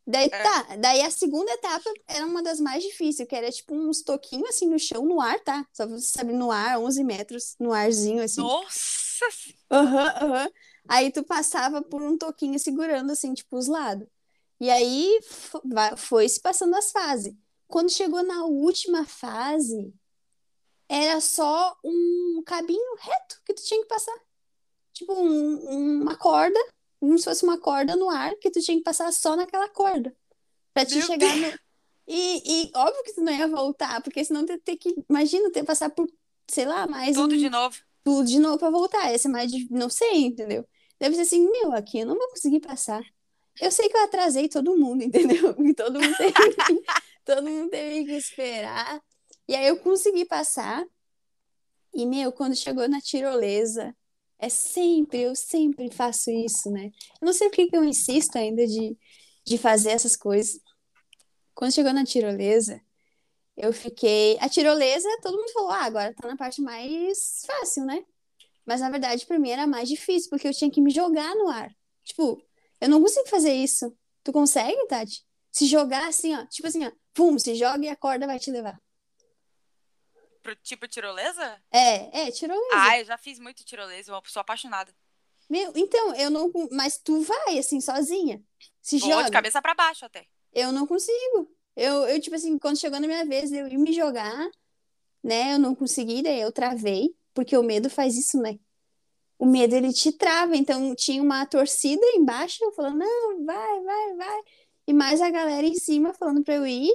[0.05, 0.29] Daí é.
[0.29, 4.49] tá, daí a segunda etapa era uma das mais difíceis, que era tipo uns toquinhos
[4.49, 5.65] assim no chão, no ar, tá?
[5.71, 8.41] Só você sabe, no ar, 11 metros, no arzinho assim.
[8.41, 9.25] Nossa!
[9.71, 10.45] Aham, uhum, aham.
[10.45, 10.51] Uhum.
[10.89, 14.07] Aí tu passava por um toquinho segurando assim, tipo, os lados.
[14.59, 15.19] E aí
[15.97, 17.33] foi se passando as fases.
[17.67, 19.93] Quando chegou na última fase,
[20.87, 24.15] era só um cabinho reto que tu tinha que passar.
[24.93, 26.59] Tipo, um, uma corda,
[26.99, 30.15] como se fosse uma corda no ar, que tu tinha que passar só naquela corda.
[30.73, 31.53] Pra te Meu chegar Deus.
[31.53, 31.59] no.
[32.07, 34.93] E, e óbvio que tu não ia voltar, porque senão tu ter que.
[35.09, 36.07] Imagina ter que passar por,
[36.49, 37.15] sei lá, mais.
[37.15, 37.77] Tudo um, de novo.
[38.03, 39.13] Tudo de novo pra voltar.
[39.13, 39.67] Esse é mais de.
[39.71, 40.67] Não sei, entendeu?
[40.99, 43.03] Deve ser assim, meu, aqui eu não vou conseguir passar.
[43.61, 45.55] Eu sei que eu atrasei todo mundo, entendeu?
[45.59, 46.83] E todo mundo teve que,
[47.25, 49.01] todo mundo teve que esperar.
[49.47, 50.85] E aí eu consegui passar.
[51.93, 53.95] E, meu, quando chegou na tirolesa,
[54.39, 56.91] é sempre, eu sempre faço isso, né?
[57.21, 58.97] Eu não sei por que eu insisto ainda de,
[59.45, 60.59] de fazer essas coisas.
[61.55, 62.81] Quando chegou na tirolesa,
[63.57, 64.37] Eu fiquei.
[64.41, 68.03] A tirolesa, todo mundo falou, ah, agora tá na parte mais fácil, né?
[68.65, 71.49] Mas na verdade, pra mim era mais difícil, porque eu tinha que me jogar no
[71.49, 71.75] ar.
[72.03, 72.41] Tipo,
[72.83, 73.97] eu não consigo fazer isso.
[74.23, 75.25] Tu consegue, Tati?
[75.49, 76.45] Se jogar assim, ó.
[76.47, 76.91] Tipo assim, ó.
[77.13, 78.77] Pum, se joga e a corda vai te levar.
[80.41, 81.63] Pro tipo tirolesa?
[81.71, 82.67] É, é, tirolesa.
[82.73, 84.93] Ah, eu já fiz muito tirolesa, eu sou apaixonada.
[85.49, 86.51] Meu, então, eu não.
[86.71, 88.43] Mas tu vai, assim, sozinha.
[88.81, 89.23] Se Vou joga.
[89.23, 90.27] de cabeça pra baixo até.
[90.51, 91.49] Eu não consigo.
[91.77, 94.49] Eu, eu, tipo assim, quando chegou na minha vez, eu ia me jogar,
[95.23, 95.53] né?
[95.53, 98.59] Eu não consegui, daí eu travei, porque o medo faz isso, né?
[99.37, 100.55] O medo, ele te trava.
[100.55, 104.41] Então, tinha uma torcida embaixo falando, não, vai, vai, vai.
[104.87, 106.91] E mais a galera em cima falando pra eu ir.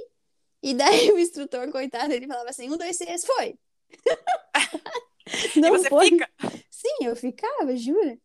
[0.61, 3.57] E daí o instrutor, coitado, ele falava assim, um, dois, três, foi.
[5.55, 6.09] e Não você foi.
[6.09, 6.29] fica.
[6.69, 8.17] Sim, eu ficava, jura?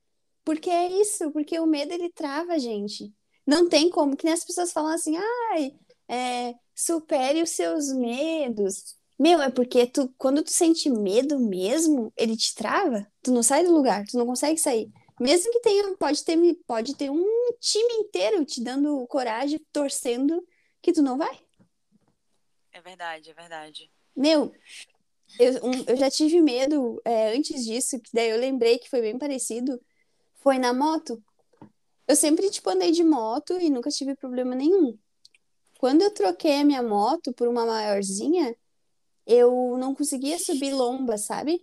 [0.44, 3.12] Porque é isso, porque o medo ele trava a gente.
[3.46, 5.16] Não tem como, que nem as pessoas falam assim,
[5.52, 5.74] ai,
[6.08, 8.96] é, supere os seus medos.
[9.18, 13.64] Meu, é porque tu, quando tu sente medo mesmo, ele te trava, tu não sai
[13.64, 14.90] do lugar, tu não consegue sair.
[15.20, 17.24] Mesmo que tenha, pode ter, pode ter um
[17.60, 20.44] time inteiro te dando coragem, torcendo,
[20.82, 21.38] que tu não vai.
[22.72, 23.90] É verdade, é verdade.
[24.16, 24.52] Meu,
[25.38, 29.00] eu, um- eu já tive medo é, antes disso, que daí eu lembrei que foi
[29.00, 29.80] bem parecido.
[30.42, 31.22] Foi na moto.
[32.06, 34.98] Eu sempre, tipo, andei de moto e nunca tive problema nenhum.
[35.78, 38.54] Quando eu troquei a minha moto por uma maiorzinha,
[39.26, 41.60] eu não conseguia subir lomba, sabe?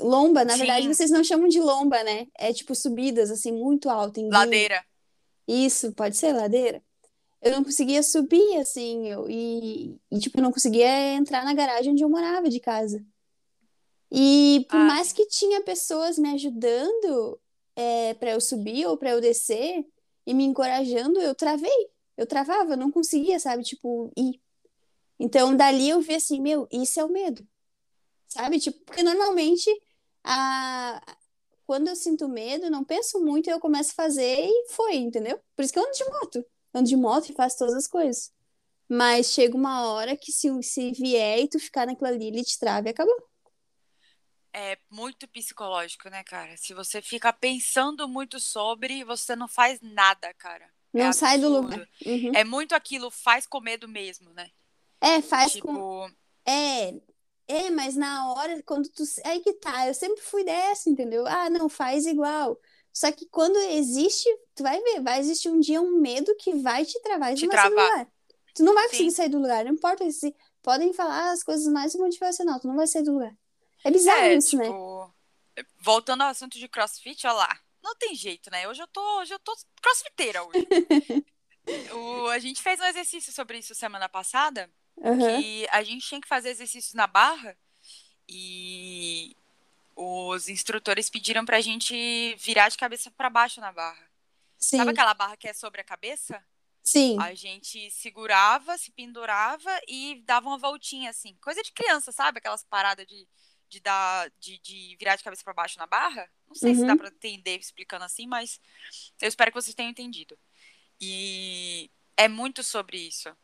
[0.00, 0.92] Lomba, na verdade, Sim.
[0.94, 2.26] vocês não chamam de lomba, né?
[2.38, 4.82] É tipo subidas, assim, muito alto, em Ladeira.
[5.46, 6.82] isso, pode ser ladeira.
[7.42, 11.92] Eu não conseguia subir, assim, eu, e, e, tipo, eu não conseguia entrar na garagem
[11.92, 13.04] onde eu morava de casa.
[14.10, 17.38] E por Ah, mais que tinha pessoas me ajudando
[17.76, 19.84] é, para eu subir ou para eu descer
[20.26, 21.90] e me encorajando, eu travei.
[22.16, 23.62] Eu travava, eu não conseguia, sabe?
[23.64, 24.40] Tipo, ir.
[25.18, 27.46] Então, dali eu vi assim, meu, isso é o medo,
[28.26, 28.58] sabe?
[28.58, 29.70] Tipo, porque normalmente,
[30.24, 31.00] a...
[31.66, 35.40] quando eu sinto medo, eu não penso muito, eu começo a fazer e foi, entendeu?
[35.54, 36.46] Por isso que eu ando de moto.
[36.74, 38.32] Ando de moto e faço todas as coisas.
[38.88, 42.58] Mas chega uma hora que se, se vier e tu ficar naquilo ali, ele te
[42.58, 43.16] trava e acabou.
[44.52, 46.56] É muito psicológico, né, cara?
[46.56, 50.70] Se você fica pensando muito sobre, você não faz nada, cara.
[50.94, 51.72] É Não sai do absurdo.
[51.72, 51.88] lugar.
[52.06, 52.32] Uhum.
[52.34, 54.50] É muito aquilo, faz com medo mesmo, né?
[55.04, 55.74] É, faz com.
[55.74, 56.10] Tipo,
[56.46, 56.88] É,
[57.46, 59.02] é, mas na hora, quando tu.
[59.24, 61.26] Aí que tá, eu sempre fui dessa, entendeu?
[61.26, 62.58] Ah, não, faz igual.
[62.92, 66.84] Só que quando existe, tu vai ver, vai existir um dia um medo que vai
[66.84, 67.70] te travar e tu Te do travar.
[67.70, 68.08] lugar.
[68.54, 69.16] Tu não vai conseguir Sim.
[69.16, 72.86] sair do lugar, não importa se podem falar as coisas mais motivacional, tu não vai
[72.86, 73.34] sair do lugar.
[73.82, 74.64] É bizarro é, isso, né?
[74.64, 75.14] tipo,
[75.80, 77.60] voltando ao assunto de crossfit, olha lá.
[77.82, 78.66] Não tem jeito, né?
[78.68, 80.66] Hoje eu tô, hoje eu tô crossfiteira hoje.
[81.92, 84.70] O- a gente fez um exercício sobre isso semana passada,
[85.02, 85.40] Aham.
[85.40, 87.56] que a gente tinha que fazer exercícios na barra
[88.28, 89.36] e
[89.96, 94.10] os instrutores pediram pra gente virar de cabeça pra baixo na barra.
[94.58, 96.44] Sim, Sabe aquela barra que é sobre a cabeça?
[96.82, 101.36] sim, A gente segurava, se pendurava e dava uma voltinha assim.
[101.40, 102.38] Coisa de criança, sabe?
[102.38, 103.28] Aquelas paradas de,
[103.68, 106.30] de, dar, de, de virar de cabeça pra baixo na barra.
[106.46, 106.86] Não sei se Uhum.
[106.86, 108.60] dá pra entender explicando assim, mas
[109.20, 110.38] eu espero que vocês tenham entendido.
[111.00, 113.34] E é muito sobre isso.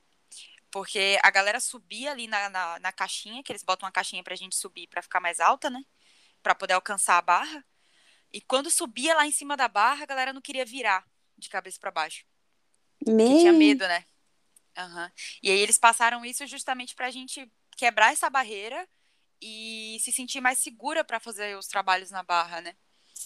[0.71, 4.37] Porque a galera subia ali na, na, na caixinha, que eles botam uma caixinha pra
[4.37, 5.83] gente subir pra ficar mais alta, né?
[6.43, 7.65] Pra poder alcançar a barra.
[8.33, 11.05] E quando subia lá em cima da barra, a galera não queria virar
[11.37, 12.25] de cabeça pra baixo.
[12.99, 13.59] Porque tinha Me...
[13.59, 14.05] medo, né?
[14.77, 15.11] Aham.
[15.43, 18.89] E aí eles passaram isso justamente pra gente quebrar essa barreira
[19.41, 22.77] e se sentir mais segura pra fazer os trabalhos na barra, né?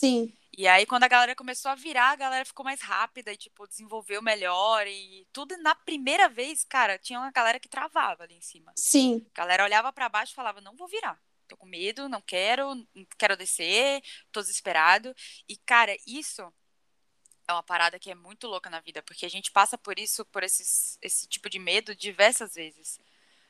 [0.01, 3.37] Sim, E aí, quando a galera começou a virar, a galera ficou mais rápida e,
[3.37, 4.87] tipo, desenvolveu melhor.
[4.87, 8.73] E tudo na primeira vez, cara, tinha uma galera que travava ali em cima.
[8.77, 11.21] sim, A galera olhava pra baixo e falava: Não vou virar.
[11.49, 14.03] Tô com medo, não quero, não quero descer,
[14.33, 15.15] tô desesperado.
[15.49, 16.43] E, cara, isso
[17.49, 20.25] é uma parada que é muito louca na vida, porque a gente passa por isso,
[20.27, 22.99] por esses, esse tipo de medo diversas vezes.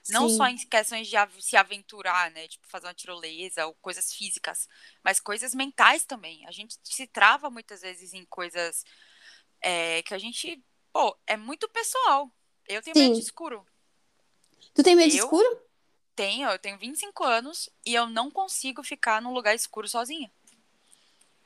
[0.09, 0.37] Não sim.
[0.37, 2.47] só em questões de se aventurar, né?
[2.49, 4.69] Tipo, fazer uma tirolesa ou coisas físicas,
[5.03, 6.47] mas coisas mentais também.
[6.47, 8.85] A gente se trava muitas vezes em coisas
[9.61, 10.63] é, que a gente,
[10.93, 12.31] pô, é muito pessoal.
[12.69, 13.23] Eu tenho medo de Sim.
[13.23, 13.67] escuro.
[14.75, 15.61] Tu tem medo de Eu escuro?
[16.15, 20.31] tenho, eu tenho 25 anos e eu não consigo ficar num lugar escuro sozinha.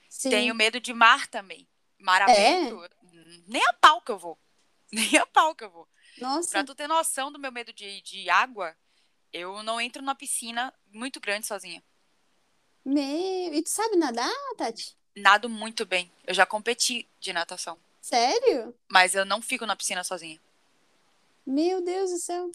[0.08, 0.30] Sim.
[0.30, 1.66] Tenho medo de mar também.
[1.98, 2.32] Mar É?
[2.32, 2.88] aberto,
[3.46, 4.38] nem a pau que eu vou.
[4.90, 5.86] Nem a pau que eu vou.
[6.18, 8.76] Pra Nossa, tu ter noção do meu medo de, de água,
[9.32, 11.82] eu não entro numa piscina muito grande sozinha.
[12.84, 13.54] meu.
[13.54, 14.96] E tu sabe nadar, Tati?
[15.14, 16.10] Nado muito bem.
[16.26, 18.74] Eu já competi de natação, Sério?
[18.88, 20.40] mas eu não fico na piscina sozinha.
[21.46, 22.50] Meu Deus do céu.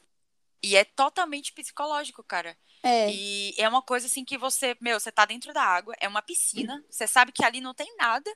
[0.62, 2.58] E é totalmente psicológico, cara.
[2.82, 6.08] É, E é uma coisa assim que você, meu, você tá dentro da água, é
[6.08, 8.34] uma piscina, você sabe que ali não tem nada,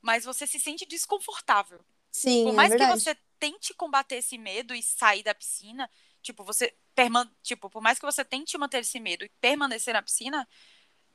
[0.00, 1.80] mas você se sente desconfortável.
[2.10, 3.00] sim, Por é mais que verdade.
[3.00, 5.90] você tente combater esse medo e sair da piscina,
[6.22, 7.30] tipo, você perman...
[7.42, 10.48] tipo, por mais que você tente manter esse medo e permanecer na piscina,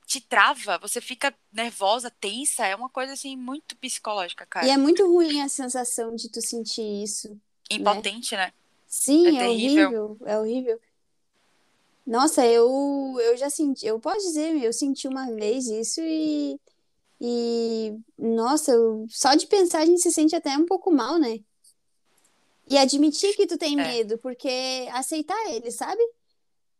[0.07, 4.69] te trava, você fica nervosa, tensa, é uma coisa assim muito psicológica, E cara.
[4.69, 7.39] é muito ruim a sensação de tu sentir isso.
[7.69, 8.53] Impotente, né?
[8.87, 10.79] Sim, É é horrível, é horrível.
[12.05, 12.67] Nossa, eu,
[13.21, 16.59] eu já senti, eu posso dizer, eu senti uma vez isso e,
[17.21, 21.39] e nossa, eu- só de pensar a gente se sente até um pouco mal, né?
[22.69, 23.83] E admitir que tu tem É.
[23.83, 26.01] medo, porque aceitar ele, sabe?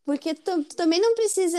[0.05, 1.57] Porque tu, tu também não precisa,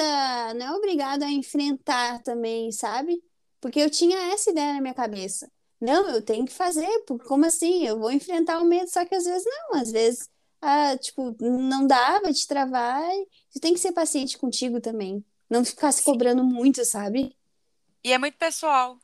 [0.54, 3.22] não é obrigado a enfrentar também, sabe?
[3.60, 5.50] Porque eu tinha essa ideia na minha cabeça.
[5.80, 7.86] Não, eu tenho que fazer, porque como assim?
[7.86, 10.28] Eu vou enfrentar o medo, só que às vezes não, às vezes,
[10.60, 13.02] ah, tipo, não dá, vai te travar.
[13.52, 15.24] Tu tem que ser paciente contigo também.
[15.48, 17.36] Não ficar se cobrando muito, sabe?
[18.02, 18.98] E é muito pessoal.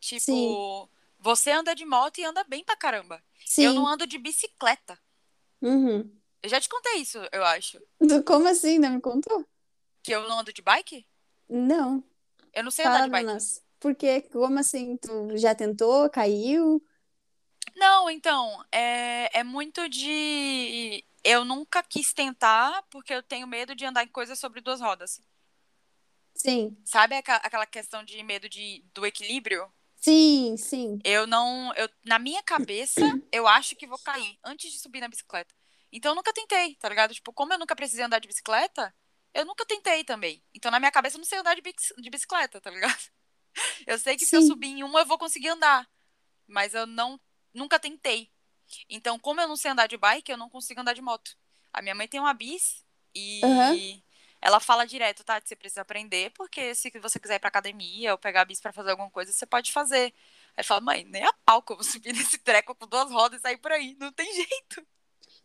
[0.00, 0.88] Tipo, Sim.
[1.24, 3.24] Você anda de moto e anda bem pra caramba.
[3.46, 3.64] Sim.
[3.64, 5.00] Eu não ando de bicicleta.
[5.62, 6.14] Uhum.
[6.42, 7.80] Eu já te contei isso, eu acho.
[8.26, 8.78] Como assim?
[8.78, 9.42] Não me contou?
[10.02, 11.06] Que eu não ando de bike?
[11.48, 12.04] Não.
[12.52, 13.32] Eu não sei andar Fala de pra bike.
[13.32, 13.64] nós.
[13.80, 14.20] Por quê?
[14.20, 14.98] Como assim?
[14.98, 16.10] Tu já tentou?
[16.10, 16.86] Caiu?
[17.74, 21.02] Não, então, é, é muito de.
[21.24, 25.22] Eu nunca quis tentar porque eu tenho medo de andar em coisas sobre duas rodas.
[26.34, 26.76] Sim.
[26.84, 29.72] Sabe aquela questão de medo de, do equilíbrio?
[30.04, 30.98] Sim, sim.
[31.02, 31.72] Eu não.
[31.74, 35.54] Eu, na minha cabeça, eu acho que vou cair antes de subir na bicicleta.
[35.92, 37.14] Então eu nunca tentei, tá ligado?
[37.14, 38.94] Tipo, como eu nunca precisei andar de bicicleta,
[39.32, 40.42] eu nunca tentei também.
[40.54, 42.96] Então na minha cabeça eu não sei andar de, de bicicleta, tá ligado?
[43.86, 44.48] Eu sei que se eu Sim.
[44.48, 45.88] subir em uma eu vou conseguir andar.
[46.46, 47.20] Mas eu não.
[47.54, 48.30] Nunca tentei.
[48.88, 51.36] Então, como eu não sei andar de bike, eu não consigo andar de moto.
[51.72, 54.02] A minha mãe tem uma bis e Aham.
[54.44, 55.40] Ela fala direto, tá?
[55.40, 58.60] Que você precisa aprender, porque se você quiser ir pra academia ou pegar a bis
[58.60, 60.12] pra fazer alguma coisa, você pode fazer.
[60.54, 63.10] Aí eu falo, mãe, nem a pau que eu vou subir nesse treco com duas
[63.10, 63.96] rodas e sair por aí.
[63.98, 64.86] Não tem jeito.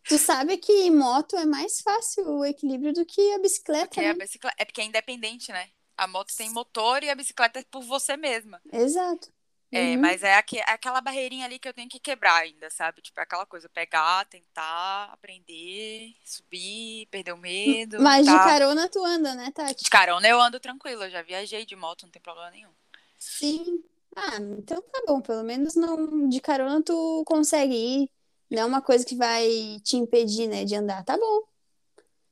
[0.04, 4.12] Tu sabe que moto é mais fácil o equilíbrio do que a bicicleta, Porque a
[4.12, 4.14] né?
[4.14, 4.56] bicicleta.
[4.58, 5.70] É porque é independente, né?
[5.96, 8.60] A moto tem motor e a bicicleta é por você mesma.
[8.72, 9.32] Exato.
[9.72, 10.00] É, Uhum.
[10.02, 13.00] mas é, aque- é aquela barreirinha ali que eu tenho que quebrar ainda, sabe?
[13.00, 18.44] Tipo, é aquela coisa, pegar, tentar, aprender, subir, perder o medo, Mas de tá?
[18.44, 19.84] carona tu anda, né, Tati?
[19.84, 22.70] De carona eu ando tranquila, eu já viajei de moto, não tem problema nenhum.
[23.18, 23.82] Sim.
[24.16, 25.20] Ah, então tá bom.
[25.20, 28.10] Pelo menos não de carona tu consegue ir.
[28.50, 29.46] Não é uma coisa que vai
[29.84, 31.04] te impedir, né, de andar.
[31.04, 31.42] Tá bom.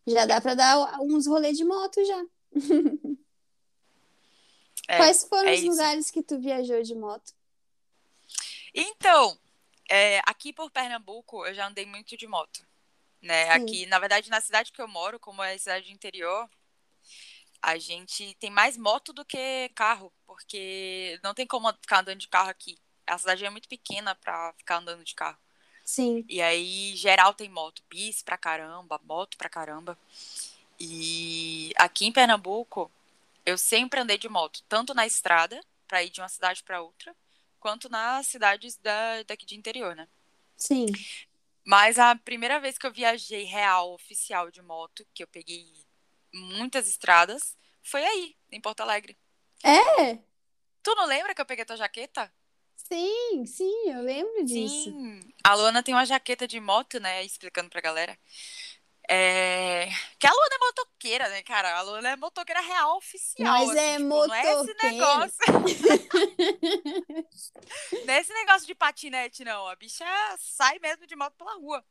[0.07, 2.25] Já dá pra dar uns rolês de moto já.
[4.89, 5.71] É, Quais foram é os isso.
[5.71, 7.35] lugares que tu viajou de moto?
[8.75, 9.39] Então,
[9.89, 12.67] é, aqui por Pernambuco eu já andei muito de moto,
[13.21, 13.45] né?
[13.45, 13.51] Sim.
[13.51, 16.49] Aqui, na verdade, na cidade que eu moro, como é cidade de interior,
[17.61, 22.29] a gente tem mais moto do que carro, porque não tem como ficar andando de
[22.29, 22.79] carro aqui.
[23.07, 25.39] A cidade é muito pequena pra ficar andando de carro.
[25.85, 26.25] Sim.
[26.29, 29.99] E aí, geral tem moto, bis pra caramba, moto pra caramba.
[30.79, 32.91] E aqui em Pernambuco,
[33.49, 37.17] eu sempre andei de moto, tanto na estrada, pra ir de uma cidade pra outra,
[37.59, 40.07] quanto nas cidades da, daqui de interior, né?
[40.55, 40.87] Sim.
[41.65, 45.67] Mas a primeira vez que eu viajei real, oficial de moto, que eu peguei
[46.33, 49.17] muitas estradas, foi aí, em Porto Alegre.
[49.65, 50.17] É?
[50.83, 52.31] Tu não lembra que eu peguei tua jaqueta?
[52.77, 54.85] Sim, sim, eu lembro disso.
[54.85, 55.21] Sim.
[55.43, 57.25] A Luana tem uma jaqueta de moto, né?
[57.25, 58.19] Explicando pra galera.
[59.11, 59.89] É...
[60.19, 61.79] Que a Luana é motoqueira, né, cara?
[61.79, 63.49] A Luana é motoqueira real oficial.
[63.49, 64.93] Nós assim, é tipo, Não é esse motoqueira.
[64.93, 65.39] negócio.
[68.07, 69.67] não é esse negócio de patinete, não.
[69.67, 70.05] A bicha
[70.39, 71.83] sai mesmo de moto pela rua.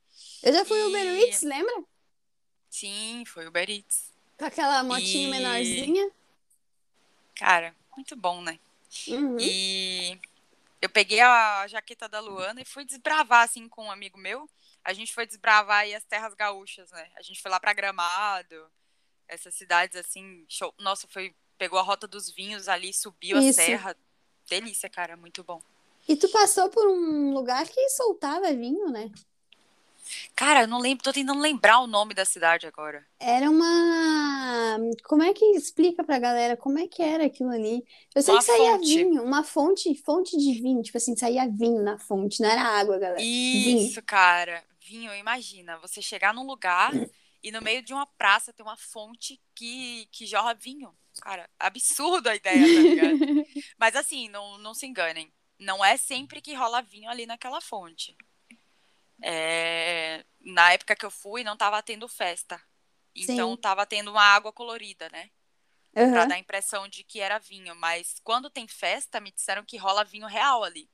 [0.43, 1.84] Eu já fui Uber E- Eats, lembra?
[2.69, 4.12] Sim, foi Uber Eats.
[4.38, 6.12] Com aquela motinha E- menorzinha.
[7.36, 8.60] Cara, muito bom, né?
[9.08, 9.38] Uhum.
[9.39, 10.19] E
[10.82, 14.49] eu peguei a jaqueta da Luana e fui desbravar, assim, com um amigo meu.
[14.88, 17.10] A gente foi desbravar aí as terras gaúchas, né?
[17.17, 18.71] A gente foi lá pra Gramado,
[19.28, 20.73] essas cidades, assim, show.
[20.80, 21.36] Nossa, foi...
[21.58, 23.58] Pegou a rota dos vinhos ali, subiu a Isso.
[23.60, 23.97] serra.
[24.50, 25.62] Delícia, cara, muito bom.
[26.08, 29.12] E tu passou por um lugar que soltava vinho, né?
[30.34, 33.06] Cara, eu não lembro, tô tentando lembrar o nome da cidade agora.
[33.19, 34.78] Era uma.
[35.04, 37.86] Como é que explica pra galera como é que era aquilo ali?
[38.15, 39.04] Eu sei Uma que saía fonte.
[39.04, 42.97] vinho, uma fonte, fonte de vinho, tipo assim, saía vinho na fonte, não era água,
[42.97, 43.19] galera.
[43.19, 43.82] Vinho.
[43.82, 44.63] Isso, cara.
[44.88, 46.97] Vinho, imagina, você chegar num lugar
[47.43, 50.97] e no meio de uma praça tem uma fonte que, que jorra vinho.
[51.21, 53.19] Cara, absurdo a ideia, tá ligado?
[53.78, 55.34] Mas assim, não, não se enganem.
[55.60, 58.15] Não é sempre que rola vinho ali naquela fonte.
[59.21, 62.62] É, Na época que eu fui, não tava tendo festa.
[63.15, 63.58] Então Sim.
[63.58, 65.30] tava tendo uma água colorida, né?
[66.12, 66.28] Pra Aham.
[66.28, 67.76] dar a impressão de que era vinho.
[67.76, 70.89] Mas quando tem festa, me disseram que rola vinho real ali.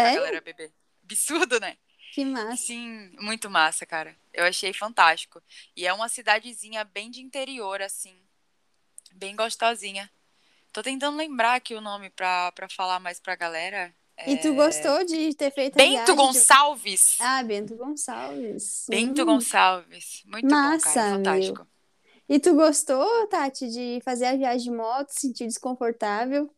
[0.00, 0.12] Pra Sério?
[0.12, 0.74] galera beber.
[1.04, 1.78] Absurdo, né?
[2.14, 2.56] Que massa.
[2.58, 4.14] Sim, muito massa, cara.
[4.34, 5.42] Eu achei fantástico.
[5.74, 8.14] E é uma cidadezinha bem de interior, assim.
[9.14, 10.10] Bem gostosinha.
[10.72, 13.94] Tô tentando lembrar aqui o nome pra, pra falar mais pra galera.
[14.26, 17.16] E tu É, gostou de ter feito a Bento de- Gonçalves.
[17.18, 18.84] Ah, Bento Gonçalves.
[18.90, 19.24] Bento Hum.
[19.26, 20.22] Gonçalves.
[20.26, 21.06] Muito bom, Massa, cara.
[21.08, 21.16] meu.
[21.16, 21.66] Fantástico.
[22.28, 26.54] E tu gostou, Tati, de fazer a viagem de moto, se sentir desconfortável?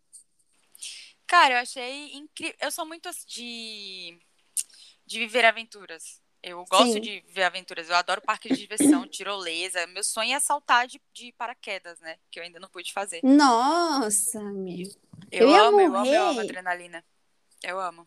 [1.26, 2.56] Cara, eu achei incrível.
[2.60, 4.18] Eu sou muito de,
[5.06, 6.22] de viver aventuras.
[6.42, 7.00] Eu gosto Sim.
[7.00, 7.88] de viver aventuras.
[7.88, 9.86] Eu adoro parque de diversão, tirolesa.
[9.88, 12.18] Meu sonho é saltar de, de paraquedas, né?
[12.30, 13.24] Que eu ainda não pude fazer.
[13.24, 14.86] Nossa, meu.
[15.30, 17.04] Eu, Eu amo, eu amo, eu amo adrenalina.
[17.62, 18.06] Eu amo.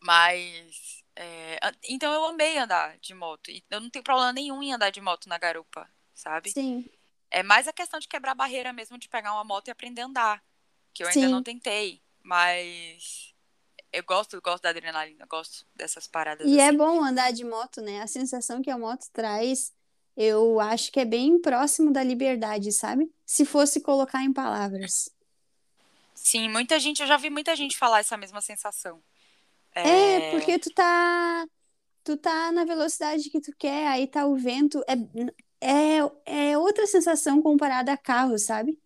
[0.00, 1.04] Mas.
[1.16, 3.50] é, então eu amei andar de moto.
[3.50, 6.50] E eu não tenho problema nenhum em andar de moto na garupa, sabe?
[6.50, 6.88] Sim,
[7.30, 10.02] É mais a questão de quebrar a barreira mesmo de pegar uma moto e aprender
[10.02, 10.44] a andar.
[10.94, 12.02] Que eu ainda não tentei.
[12.22, 13.29] Mas.
[13.92, 16.76] Eu gosto, eu gosto da adrenalina, gosto dessas paradas E é assim.
[16.76, 18.00] bom andar de moto, né?
[18.00, 19.72] A sensação que a moto traz,
[20.16, 23.10] eu acho que é bem próximo da liberdade, sabe?
[23.26, 25.10] Se fosse colocar em palavras.
[26.14, 29.02] Sim, muita gente, eu já vi muita gente falar essa mesma sensação.
[29.74, 31.46] É, É, porque tu tá,
[32.04, 34.94] tu tá na velocidade que tu quer, aí tá o vento, é,
[35.60, 38.78] é, é outra sensação comparada a carro, sabe?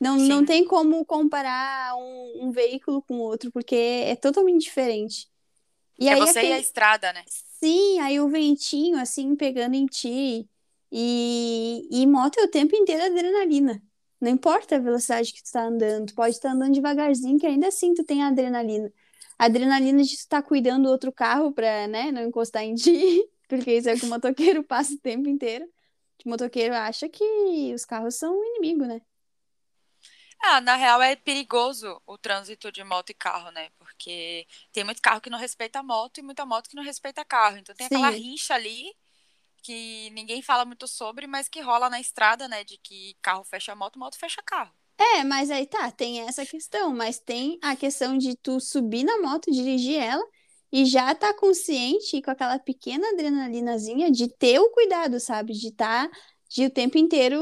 [0.00, 5.28] Não, não tem como comparar um, um veículo com outro, porque é totalmente diferente.
[5.98, 7.26] E É aí você e a aquele, estrada, né?
[7.26, 10.48] sim, aí o ventinho assim pegando em ti.
[10.92, 13.82] E, e moto é o tempo inteiro adrenalina.
[14.20, 17.68] Não importa a velocidade que tu tá andando, tu pode estar andando devagarzinho, que ainda
[17.68, 18.92] assim tu tem a adrenalina.
[19.38, 22.90] A adrenalina de tu estar cuidando do outro carro pra, né, não encostar em ti,
[23.48, 25.66] porque isso é o que o motoqueiro passa o tempo inteiro.
[26.24, 29.00] O motoqueiro acha que os carros são um inimigo, né?
[30.48, 33.70] Ah, na real é perigoso o trânsito de moto e carro, né?
[33.78, 37.24] Porque tem muito carro que não respeita a moto e muita moto que não respeita
[37.24, 37.56] carro.
[37.58, 38.94] Então tem aquela Sim, rincha ali
[39.62, 42.64] que ninguém fala muito sobre, mas que rola na estrada, né?
[42.64, 44.74] De que carro fecha moto, moto fecha carro.
[44.98, 49.20] É, mas aí tá, tem essa questão, mas tem a questão de tu subir na
[49.20, 50.24] moto, dirigir ela
[50.72, 55.52] e já tá consciente com aquela pequena adrenalinazinha de ter o cuidado, sabe?
[55.52, 56.10] De tá,
[56.48, 57.38] de o tempo inteiro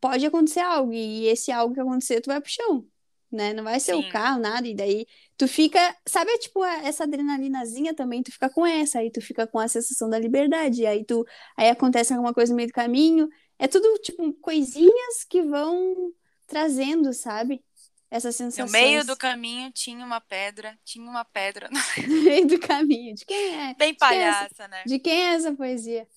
[0.00, 2.86] pode acontecer algo e esse algo que acontecer, tu vai pro chão,
[3.30, 3.52] né?
[3.52, 7.94] Não vai ser o Sim, carro, nada, e daí tu fica, sabe, tipo, essa adrenalinazinha
[7.94, 11.24] também, tu fica com essa, aí tu fica com a sensação da liberdade, aí tu,
[11.56, 16.12] aí acontece alguma coisa no meio do caminho, é tudo, tipo, coisinhas que vão
[16.46, 17.62] trazendo, sabe?
[18.10, 21.68] Essas no meio do caminho tinha uma pedra, tinha uma pedra.
[22.08, 23.14] no meio do caminho.
[23.14, 23.74] De quem é?
[23.74, 24.82] Bem De quem é essa, palhaça, né?
[24.86, 26.08] de quem é essa poesia?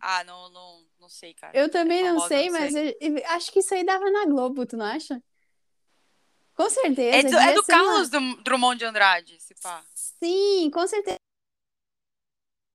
[0.00, 1.56] Ah, não, não, não sei, cara.
[1.56, 2.96] Eu É também não famosa, sei, não mas sei.
[3.00, 5.22] eu- eu acho que isso aí dava na Globo, tu não acha?
[6.54, 7.84] Com É certeza, do, é do ser uma.
[7.84, 9.84] Carlos Drum- Drummond de Andrade, se pá.
[9.94, 11.18] Sim, com certeza.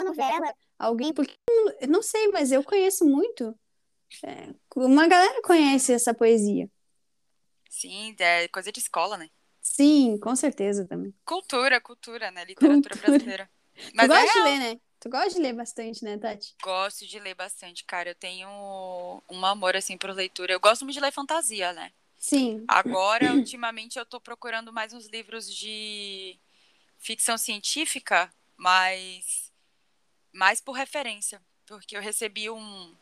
[0.04, 1.36] novela, alguém, porque
[1.88, 3.58] não sei, mas eu conheço muito.
[4.24, 6.70] É, uma galera conhece essa poesia.
[7.70, 9.30] sim, é coisa de escola, né?
[9.62, 11.14] Sim, com certeza também.
[11.26, 12.44] Cultura, cultura, né?
[12.46, 13.10] Literatura Cultura.
[13.12, 13.52] brasileira.
[13.76, 14.48] Tu Mas é gosta de real.
[14.48, 14.82] ler, né?
[15.00, 16.54] Tu gosta de ler bastante, né, Tati?
[16.62, 18.10] Gosto de ler bastante, cara.
[18.10, 18.50] Eu tenho
[19.30, 20.52] um amor, assim, por leitura.
[20.52, 21.92] Eu gosto muito de ler fantasia, né?
[22.18, 26.38] Sim, Agora, ultimamente, eu tô procurando mais uns livros de
[26.98, 29.54] ficção científica, mas
[30.34, 31.42] mais por referência.
[31.66, 32.94] Porque eu recebi um,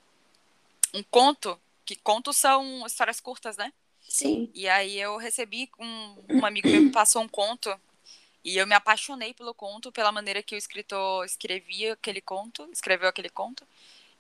[0.94, 3.74] um conto, que contos são histórias curtas, né?
[4.08, 4.52] sim.
[4.54, 7.70] E aí eu recebi um, um amigo meu me passou um conto
[8.48, 13.10] e eu me apaixonei pelo conto, pela maneira que o escritor escrevia aquele conto, escreveu
[13.10, 13.68] aquele conto.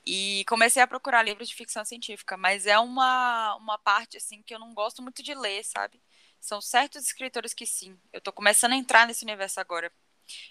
[0.06, 4.54] E comecei a procurar livros de ficção científica, mas é uma, uma parte assim que
[4.54, 6.02] eu não gosto muito de ler, sabe?
[6.42, 7.98] São certos escritores que sim.
[8.12, 9.90] Eu tô começando a entrar nesse universo agora.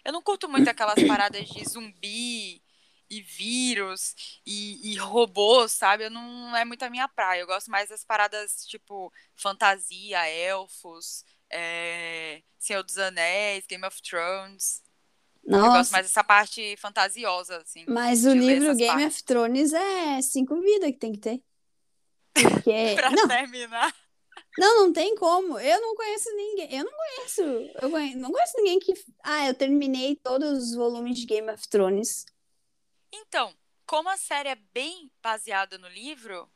[0.02, 2.62] Eu não curto muito aquelas paradas de zumbi
[3.10, 6.04] e vírus e, e robôs, sabe?
[6.04, 7.40] Eu não é muito a minha praia.
[7.40, 14.82] Eu gosto mais das paradas tipo fantasia, elfos, é, Senhor dos Anéis, Game of Thrones.
[15.44, 19.18] Eu gosto Nossa, mais dessa parte fantasiosa, assim, mas o livro Game partes.
[19.18, 21.42] of Thrones é cinco vidas que tem que ter.
[22.34, 22.94] Porque.
[22.96, 23.94] pra Não, terminar.
[24.58, 25.56] não, não tem como.
[25.58, 26.74] Eu não conheço ninguém.
[26.74, 27.42] Eu não conheço.
[27.80, 28.92] Eu conhe- não conheço ninguém que.
[29.22, 32.26] Ah, eu terminei todos os volumes de Game of Thrones.
[33.12, 33.54] Então,
[33.86, 36.50] como a série é bem baseada no livro,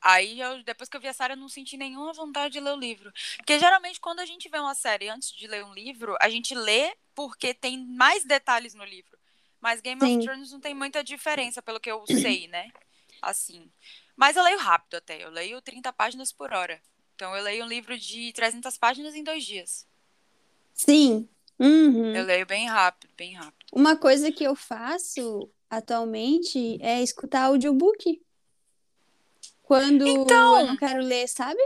[0.00, 2.72] aí eu, depois que eu vi a série, eu não senti nenhuma vontade de ler
[2.72, 3.12] o livro.
[3.36, 6.54] Porque geralmente, quando a gente vê uma série antes de ler um livro, a gente
[6.54, 9.18] lê porque tem mais detalhes no livro.
[9.60, 10.20] Mas Game of Sim.
[10.20, 12.70] Thrones não tem muita diferença, pelo que eu sei, né?
[13.22, 13.70] assim.
[14.16, 15.22] Mas eu leio rápido até.
[15.22, 16.80] Eu leio 30 páginas por hora.
[17.14, 19.86] Então eu leio um livro de 300 páginas em dois dias.
[20.72, 21.28] Sim.
[21.58, 22.14] Uhum.
[22.14, 23.66] Eu leio bem rápido, bem rápido.
[23.72, 28.22] Uma coisa que eu faço atualmente é escutar audiobook.
[29.70, 31.60] Quando Então- eu não quero ler, sabe?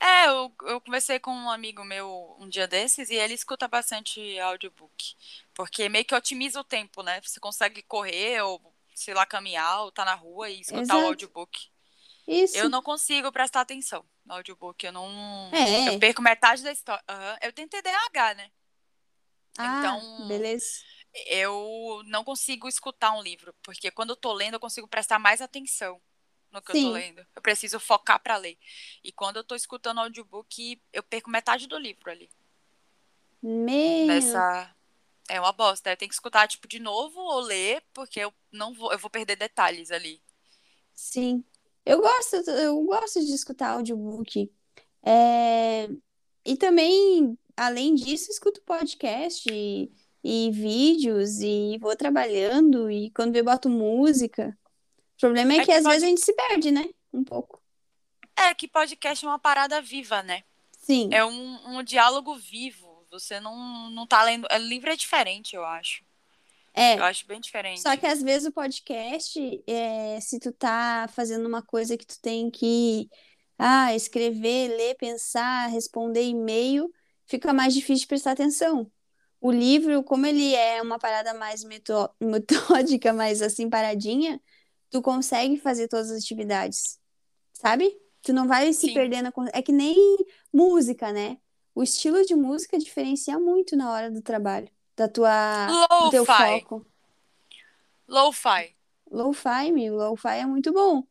[0.00, 4.36] É, eu, eu conversei com um amigo meu um dia desses e ele escuta bastante
[4.40, 5.14] audiobook.
[5.54, 7.20] Porque meio que otimiza o tempo, né?
[7.22, 11.00] Você consegue correr ou, sei lá, caminhar ou tá na rua e escutar Exato.
[11.00, 11.68] o audiobook.
[12.26, 12.56] Isso.
[12.56, 14.84] Eu não consigo prestar atenção no audiobook.
[14.84, 15.48] Eu não.
[15.52, 15.90] É.
[15.94, 17.04] Eu perco metade da história.
[17.08, 17.38] Aham.
[17.40, 18.50] Eu tenho TDAH, né?
[19.56, 20.66] Ah, então- beleza.
[21.26, 23.54] Eu não consigo escutar um livro.
[23.62, 26.00] Porque quando eu tô lendo, eu consigo prestar mais atenção
[26.52, 26.82] no que eu Sim.
[26.84, 27.26] tô lendo.
[27.34, 28.58] Eu preciso focar pra ler.
[29.04, 32.30] E quando eu tô escutando audiobook, eu perco metade do livro ali.
[33.42, 34.06] Meu.
[34.06, 34.74] Nessa.
[35.28, 35.90] É uma bosta.
[35.90, 39.10] Eu tenho que escutar, tipo, de novo ou ler, porque eu não vou, eu vou
[39.10, 40.22] perder detalhes ali.
[40.94, 41.44] Sim.
[41.84, 44.50] Eu gosto, eu gosto de escutar audiobook.
[45.02, 45.88] É,
[46.44, 49.90] E também, além disso, escuto podcast e,
[50.24, 54.58] e vídeos e vou trabalhando e quando eu boto música.
[55.18, 56.88] O problema é, É que que às pode- vezes a gente se perde, né?
[57.12, 57.60] Um pouco.
[58.36, 60.42] É que podcast é uma parada viva, né?
[60.78, 61.08] Sim.
[61.12, 63.04] É um, um diálogo vivo.
[63.10, 64.46] Você não, não tá lendo.
[64.50, 66.04] É, livro é diferente, eu acho.
[66.72, 66.96] É.
[66.98, 67.80] Eu acho bem diferente.
[67.80, 72.20] Só que às vezes o podcast, é, se tu tá fazendo uma coisa que tu
[72.20, 73.10] tem que
[73.58, 76.92] ah, escrever, ler, pensar, responder e-mail,
[77.26, 78.88] fica mais difícil de prestar atenção.
[79.40, 81.64] O livro, como ele é uma parada mais
[82.20, 84.40] metódica, mais assim paradinha,
[84.90, 86.98] tu consegue fazer todas as atividades,
[87.52, 87.96] sabe?
[88.22, 88.94] Tu não vai se Sim.
[88.94, 89.32] perder na...
[89.52, 89.96] É que nem
[90.52, 91.38] música, né?
[91.74, 95.66] O estilo de música diferencia muito na hora do trabalho, da tua,
[96.04, 96.86] do teu foco.
[98.08, 98.74] Lo-fi.
[99.10, 101.04] Lo-fi, meu, lo-fi é muito bom.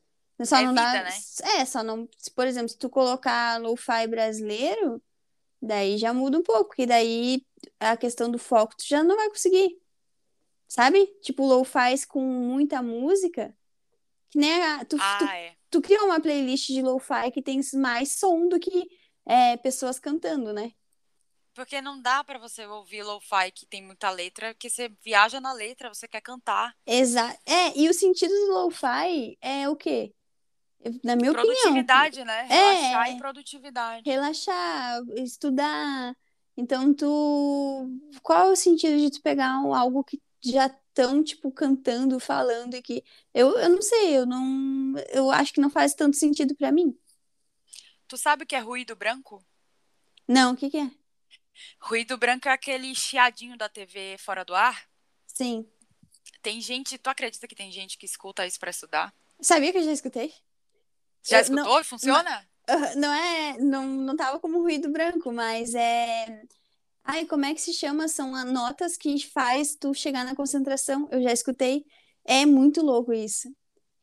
[0.43, 0.91] Só É não dá.
[0.91, 1.09] vida, né?
[1.59, 2.07] É, só não.
[2.17, 5.01] se, Por exemplo, se tu colocar lo-fi brasileiro,
[5.61, 7.45] daí já muda um pouco, porque daí
[7.79, 9.79] a questão do foco tu já não vai conseguir.
[10.67, 11.05] Sabe?
[11.21, 13.55] Tipo, lo-fi com muita música.
[14.45, 15.55] A, tu, tu, Ah, é.
[15.69, 18.87] tu cria uma playlist de lo-fi que tem mais som do que
[19.25, 20.71] é, pessoas cantando, né?
[21.53, 25.51] Porque não dá pra você ouvir lo-fi que tem muita letra, que você viaja na
[25.53, 26.75] letra, você quer cantar.
[26.85, 27.39] Exato.
[27.47, 30.13] É, e o sentido do lo-fi é o quê?
[31.03, 31.53] Na minha opinião.
[31.55, 32.47] Produtividade, né?
[32.47, 32.73] É.
[32.73, 34.09] Relaxar e produtividade.
[34.09, 36.15] relaxar, estudar.
[36.55, 37.89] Então, tu.
[38.21, 40.69] Qual é o sentido de tu pegar algo que já
[41.01, 43.03] estão, tipo, cantando, falando e que.
[43.33, 44.93] Eu, eu não sei, eu não.
[45.09, 46.97] Eu acho que não faz tanto sentido pra mim.
[48.07, 49.43] Tu sabe o que é ruído branco?
[50.27, 50.89] Não, o que que é?
[51.79, 54.87] Ruído branco é aquele chiadinho da TV fora do ar.
[55.25, 55.67] Sim.
[56.41, 59.13] Tem gente, tu acredita que tem gente que escuta isso pra estudar?
[59.41, 60.33] Sabia que eu já escutei?
[61.23, 61.83] Já Eu- não- escutou?
[61.83, 62.47] Funciona?
[62.67, 63.57] Ah, Não é.
[63.59, 66.43] Não, não tava como ruído branco, mas é.
[67.09, 68.09] Ai, como é que se chama?
[68.09, 71.07] São as notas que faz tu chegar na concentração.
[71.09, 71.85] Eu já escutei.
[72.25, 73.47] É muito louco isso.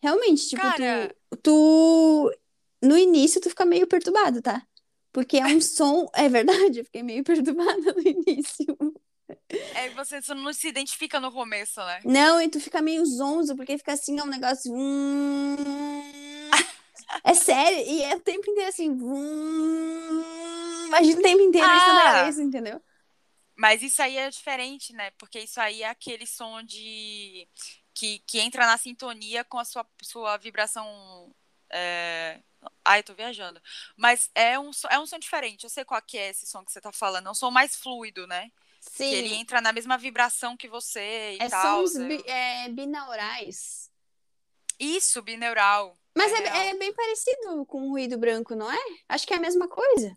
[0.03, 1.15] Realmente, tipo, Cara.
[1.31, 2.33] tu, tu.
[2.83, 4.67] No início tu fica meio perturbado, tá?
[5.13, 6.07] Porque é um som.
[6.15, 8.75] É verdade, eu fiquei meio perturbada no início.
[9.75, 12.01] É, você não se identifica no começo, né?
[12.07, 14.73] Não, e tu fica meio zonzo, porque fica assim, é um negócio.
[17.23, 18.87] É sério, e é o tempo inteiro assim.
[20.87, 22.13] Imagina o tempo inteiro isso Ah.
[22.13, 22.81] cabeça, entendeu?
[23.57, 25.11] Mas isso aí é diferente, né?
[25.13, 27.49] Porque isso aí é aquele som de.
[27.95, 31.35] que, que entra na sintonia com a sua, sua vibração.
[31.71, 32.41] É...
[32.85, 33.61] Ai, tô viajando.
[33.97, 35.65] Mas é um, é um som diferente.
[35.65, 37.29] Eu sei qual que é esse som que você tá falando.
[37.29, 38.51] É um som mais fluido, né?
[38.81, 39.09] Sim.
[39.09, 41.87] Que ele entra na mesma vibração que você e É tal.
[41.87, 42.09] sons né?
[42.09, 43.91] bi- é, binaurais.
[44.79, 45.97] Isso, bineural.
[46.17, 46.57] Mas é, real.
[46.57, 48.79] é bem parecido com o ruído branco, não é?
[49.09, 50.17] Acho que é a mesma coisa.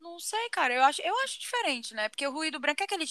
[0.00, 0.74] Não sei, cara.
[0.74, 2.08] Eu acho, eu acho diferente, né?
[2.08, 3.04] Porque o ruído branco é aquele.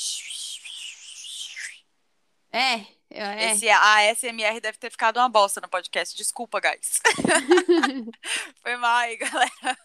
[2.52, 3.52] É, é.
[3.52, 6.18] Esse ASMR deve ter ficado uma bosta no podcast.
[6.18, 7.00] Desculpa, guys.
[8.62, 9.78] Foi mal aí, galera.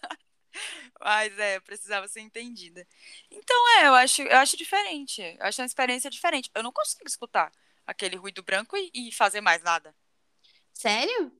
[0.99, 2.87] Mas é, precisava ser entendida.
[3.29, 5.21] Então, é, eu acho, eu acho diferente.
[5.21, 6.49] Eu acho uma experiência diferente.
[6.55, 7.51] Eu não consigo escutar
[7.85, 9.95] aquele ruído branco e, e fazer mais nada.
[10.73, 11.31] Sério?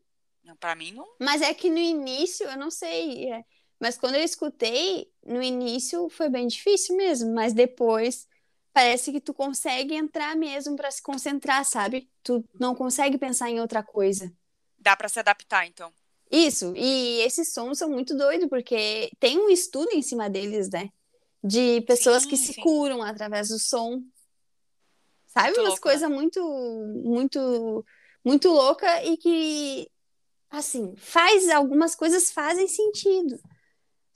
[0.44, 1.08] Não, pra mim, não.
[1.20, 3.32] Mas é que no início, eu não sei.
[3.32, 3.44] é,
[3.80, 7.34] Mas quando eu escutei, no início foi bem difícil mesmo.
[7.34, 8.28] Mas depois
[8.74, 12.10] parece que tu consegue entrar mesmo pra se concentrar, sabe?
[12.24, 14.32] Tu não consegue pensar em outra coisa.
[14.78, 15.92] Dá pra se adaptar, então.
[16.30, 20.90] Isso, e esses sons são muito doidos, porque tem um estudo em cima deles, né?
[21.44, 22.62] De pessoas Sim, que se sim.
[22.62, 24.02] curam através do som.
[25.28, 25.48] Sabe?
[25.48, 26.42] Muito Umas louco, coisas muito,
[27.04, 27.86] muito,
[28.24, 29.90] muito louca e que,
[30.50, 33.40] assim, faz algumas coisas fazem sentido.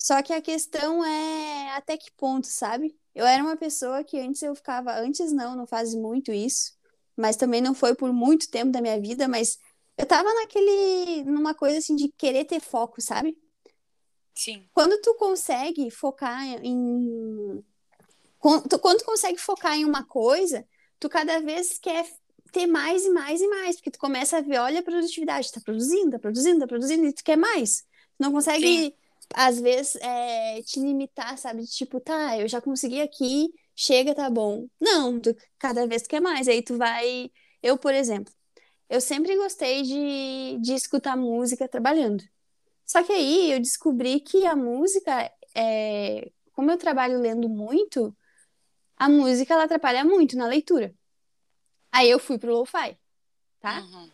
[0.02, 2.98] Só que a questão é até que ponto, sabe?
[3.14, 6.74] Eu era uma pessoa que antes eu ficava, antes não, não faz muito isso,
[7.18, 9.60] mas também não foi por muito tempo da minha vida, mas
[9.98, 13.38] eu tava naquele, numa coisa assim de querer ter foco, sabe?
[14.34, 14.66] Sim.
[14.74, 17.62] Quando tu consegue focar em.
[18.40, 20.66] Quando tu, quando tu consegue focar em uma coisa,
[20.98, 22.10] tu cada vez quer
[22.54, 25.60] ter mais e mais e mais, porque tu começa a ver, olha a produtividade, tá
[25.60, 27.82] produzindo, tá produzindo, tá produzindo, e tu quer mais.
[27.82, 28.94] Tu não consegue, Sim.
[29.34, 31.66] Às vezes, é, te limitar, sabe?
[31.66, 34.68] Tipo, tá, eu já consegui aqui, chega, tá bom.
[34.80, 36.48] Não, tu, cada vez tu quer mais.
[36.48, 37.32] Aí tu vai.
[37.62, 38.34] Eu, por exemplo,
[38.90, 42.24] eu sempre gostei de, de escutar música trabalhando.
[42.86, 48.16] Só que aí eu descobri que a música, é, como eu trabalho lendo muito,
[48.98, 50.94] a música ela atrapalha muito na leitura.
[51.92, 52.98] Aí eu fui pro lo-fi,
[53.60, 53.82] tá?
[53.82, 54.10] Uhum.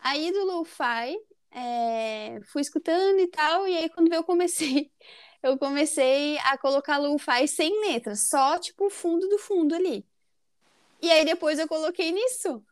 [0.00, 1.18] Aí do lo-fi,
[1.54, 4.90] é, fui escutando e tal, e aí quando eu comecei,
[5.42, 10.06] eu comecei a colocar lo-fi sem letras, só tipo o fundo do fundo ali.
[11.00, 12.64] E aí depois eu coloquei nisso.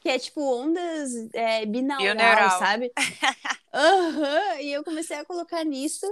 [0.00, 2.58] Que é tipo ondas é, binaural, Binaural.
[2.58, 2.92] sabe?
[3.72, 6.06] Aham, e eu comecei a colocar nisso.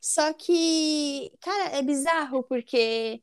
[0.00, 3.22] Só que, cara, é bizarro, porque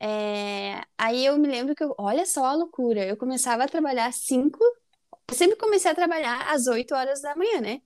[0.00, 4.06] é, aí eu me lembro que eu, olha só a loucura, eu começava a trabalhar
[4.06, 4.58] às 5,
[5.28, 7.82] eu sempre comecei a trabalhar às 8 horas da manhã, né?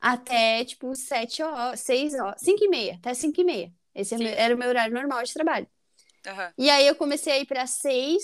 [0.00, 3.72] Até tipo 7 horas, 6 horas, 5 e meia, até 5 e meia.
[3.94, 4.26] Esse é Sim.
[4.26, 5.66] era o meu horário normal de trabalho.
[6.26, 6.52] Aham.
[6.58, 8.22] E aí eu comecei a ir para 6,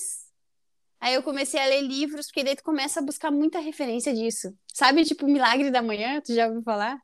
[1.00, 4.54] aí eu comecei a ler livros, porque daí tu começa a buscar muita referência disso.
[4.74, 6.98] Sabe, tipo, Milagre da Manhã, tu já ouviu falar?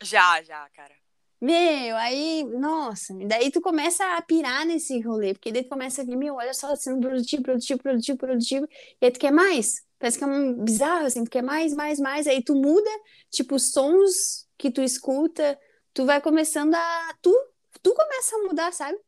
[0.00, 0.94] Já, já, cara.
[1.40, 6.04] Meu, aí, nossa, daí tu começa a pirar nesse rolê, porque daí tu começa a
[6.04, 8.68] ver, meu, olha só, sendo produtivo, produtivo, produtivo, produtivo,
[9.00, 9.82] e aí tu quer mais.
[10.02, 12.90] Parece que é um bizarro, assim, tu quer mais, mais, mais, aí tu muda,
[13.30, 15.56] tipo, os sons que tu escuta,
[15.94, 17.14] tu vai começando a.
[17.22, 17.32] Tu,
[17.80, 18.98] tu começa a mudar, sabe?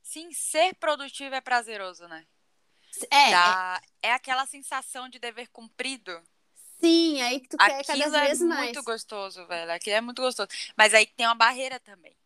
[0.00, 2.24] Sim, ser produtivo é prazeroso, né?
[3.10, 6.22] É, Dá- É aquela sensação de dever cumprido.
[6.80, 8.66] sim, aí que tu quer cada Aquilo é vez mais.
[8.66, 9.72] muito gostoso, velho.
[9.72, 10.48] Aquilo é muito gostoso.
[10.76, 12.16] Mas aí tem uma barreira também.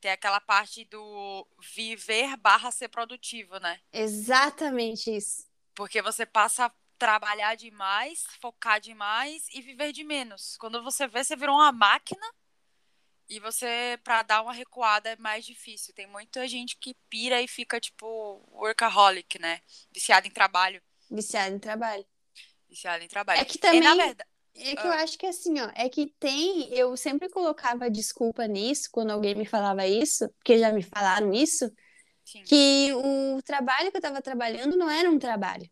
[0.00, 3.80] Tem aquela parte do viver barra ser produtivo, né?
[3.92, 5.44] Exatamente isso.
[5.74, 6.72] Porque você passa
[7.02, 10.56] trabalhar demais, focar demais e viver de menos.
[10.56, 12.24] Quando você vê, você virou uma máquina
[13.28, 15.92] e você, pra dar uma recuada, é mais difícil.
[15.94, 19.60] Tem muita gente que pira e fica, tipo, workaholic, né?
[19.90, 20.80] Viciado em trabalho.
[21.10, 22.06] Viciado em trabalho.
[22.68, 23.40] Viciado em trabalho.
[23.40, 23.80] É que E, também.
[23.80, 25.02] na verdade, É que eu Ah.
[25.02, 29.44] acho que assim, ó, é que tem, eu sempre colocava desculpa nisso quando alguém me
[29.46, 31.68] falava isso, porque já me falaram isso,
[32.24, 32.44] sim.
[32.44, 35.68] que o trabalho que eu tava trabalhando não era um trabalho,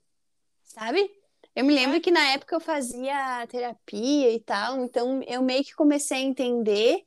[0.64, 1.19] sabe?
[1.60, 5.74] Eu me lembro que na época eu fazia terapia e tal, então eu meio que
[5.74, 7.04] comecei a entender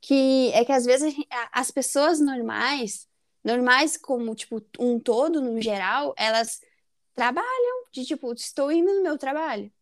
[0.00, 1.14] que é que às vezes
[1.52, 3.06] as pessoas normais,
[3.44, 6.60] normais como tipo um todo no geral, elas
[7.14, 9.72] trabalham de tipo, estou indo no meu trabalho.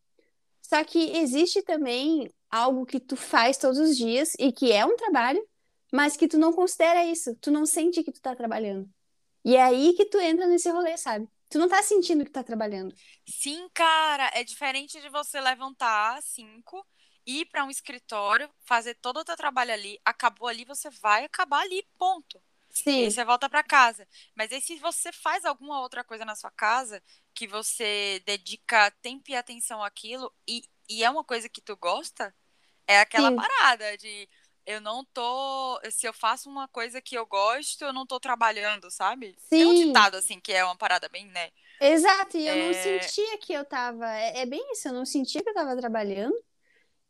[0.61, 4.97] Só que existe também algo que tu faz todos os dias e que é um
[4.97, 5.43] trabalho,
[5.91, 8.87] mas que tu não considera isso, tu não sente que tu tá trabalhando.
[9.43, 11.27] E é aí que tu entra nesse rolê, sabe?
[11.51, 12.95] Tu não tá sentindo que tá trabalhando.
[13.27, 16.87] Sim, cara, é diferente de você levantar às 5,
[17.27, 21.61] ir para um escritório, fazer todo o teu trabalho ali, acabou ali, você vai acabar
[21.63, 22.43] ali, ponto.
[22.99, 24.09] E Sim, aí você volta para casa.
[24.37, 27.03] Mas aí se você faz alguma outra coisa na sua casa,
[27.35, 32.35] que você dedica tempo e atenção àquilo, e, e é uma coisa que tu gosta,
[32.87, 34.29] é aquela sim, parada de
[34.71, 35.81] eu não tô.
[35.91, 39.37] Se eu faço uma coisa que eu gosto, eu não tô trabalhando, sabe?
[39.55, 39.75] Tem um sim.
[39.75, 41.51] ditado assim que é uma parada bem, né?
[41.81, 44.07] Exato, e eu não É, sentia que eu tava.
[44.15, 46.35] É, é bem isso, eu não sentia que eu tava trabalhando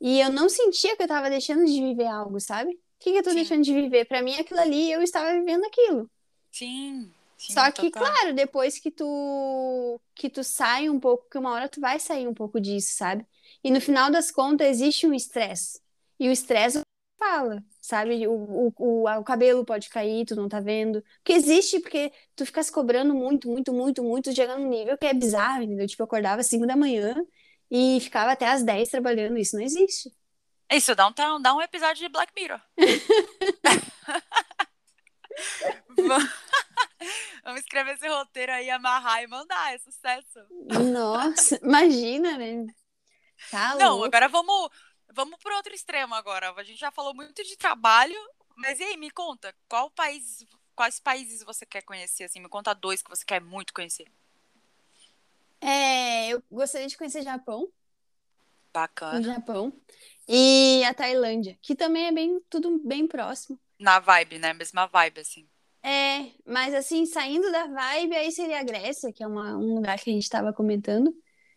[0.01, 2.73] e eu não sentia que eu tava deixando de viver algo, sabe?
[2.75, 4.07] O que que eu tô sim, deixando de viver?
[4.07, 6.11] Pra mim, aquilo ali, eu estava vivendo aquilo.
[6.51, 7.93] sim, sim, Só que, total.
[7.93, 12.29] claro, depois que tu que tu sai um pouco, que uma hora tu vai sair
[12.29, 13.27] um pouco disso, sabe?
[13.65, 15.81] E no final das contas existe um estresse.
[16.19, 16.81] E o estresse
[17.21, 18.27] fala, sabe?
[18.27, 21.03] O, o, o, o cabelo pode cair, tu não tá vendo.
[21.18, 25.07] Porque existe, porque tu fica se cobrando muito, muito, muito, muito, chegando num nível que
[25.07, 25.87] é bizarro, entendeu?
[25.87, 27.14] Tipo, eu acordava às 5 da manhã
[27.71, 29.39] e ficava até às 10 trabalhando.
[29.39, 30.11] Isso não existe.
[30.73, 32.61] Isso, dá um, dá um episódio de Black Mirror.
[36.09, 36.18] Va-
[37.45, 40.39] Vamos escrever esse roteiro aí, amarrar e mandar, é sucesso.
[40.93, 42.66] Nossa, imagina, né?
[43.51, 44.05] Tá Não, louco.
[44.05, 44.71] agora vamos,
[45.13, 46.53] vamos pro outro extremo agora.
[46.57, 48.19] A gente já falou muito de trabalho,
[48.57, 52.41] mas e aí, me conta, qual país, quais países você quer conhecer, assim?
[52.41, 54.07] Me conta dois que você quer muito conhecer.
[55.61, 57.69] É, eu gostaria de conhecer Japão.
[58.73, 59.23] Bacana.
[59.23, 59.73] Japão.
[60.29, 63.59] E a Tailândia, que também é bem tudo bem próximo.
[63.79, 64.53] Na vibe, né?
[64.53, 65.49] Mesma vibe, assim.
[65.83, 69.99] É, mas assim, saindo da vibe, aí seria a Grécia, que é uma, um lugar
[69.99, 71.13] que a gente estava comentando.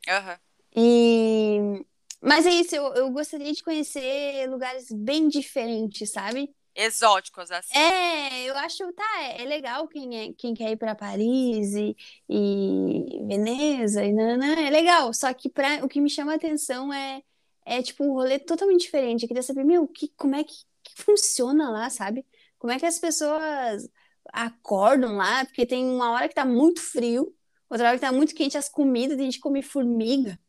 [0.07, 0.39] Aham.
[0.75, 1.85] E...
[2.23, 6.49] Mas é isso, eu, eu gostaria de conhecer lugares bem diferentes, sabe?
[6.73, 7.77] Exóticos, assim.
[7.77, 11.95] É, eu acho, tá, é, é legal quem, é, quem quer ir para Paris e,
[12.29, 15.13] e Veneza e nananã, é legal.
[15.13, 17.21] Só que pra, o que me chama a atenção é,
[17.65, 19.23] é tipo, um rolê totalmente diferente.
[19.23, 22.25] Eu queria saber, meu, que, como é que, que funciona lá, sabe?
[22.57, 23.87] Como é que as pessoas
[24.31, 25.45] acordam lá?
[25.45, 27.35] Porque tem uma hora que tá muito frio,
[27.69, 30.39] outra hora que tá muito quente as comidas, a gente come formiga.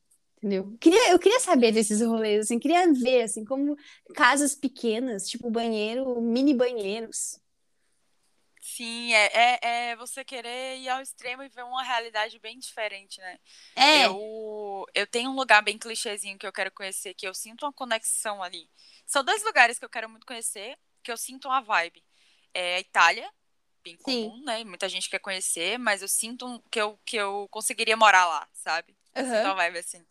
[0.45, 0.77] Entendeu?
[0.79, 3.79] Queria, eu queria saber desses rolês, assim, queria ver, assim, como
[4.15, 7.41] casas pequenas, tipo banheiro, mini banheiros.
[8.61, 13.21] Sim, é, é, é você querer ir ao extremo e ver uma realidade bem diferente,
[13.21, 13.39] né?
[13.77, 17.65] É, Eu, eu tenho um lugar bem clichêzinho que eu quero conhecer, que eu sinto
[17.65, 18.69] uma conexão ali.
[19.07, 22.03] São dois lugares que eu quero muito conhecer, que eu sinto uma vibe.
[22.55, 23.31] É a Itália,
[23.83, 24.31] bem sim.
[24.31, 24.65] comum, né?
[24.65, 28.97] Muita gente quer conhecer, mas eu sinto que eu, que eu conseguiria morar lá, sabe?
[29.15, 30.05] Eu sinto uma vibe assim.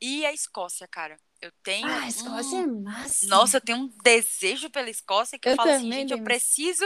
[0.00, 1.18] E a Escócia, cara.
[1.40, 3.26] Eu tenho Ah, a Escócia é massa.
[3.26, 6.84] Nossa, eu tenho um desejo pela Escócia que eu Eu falo assim, gente, eu preciso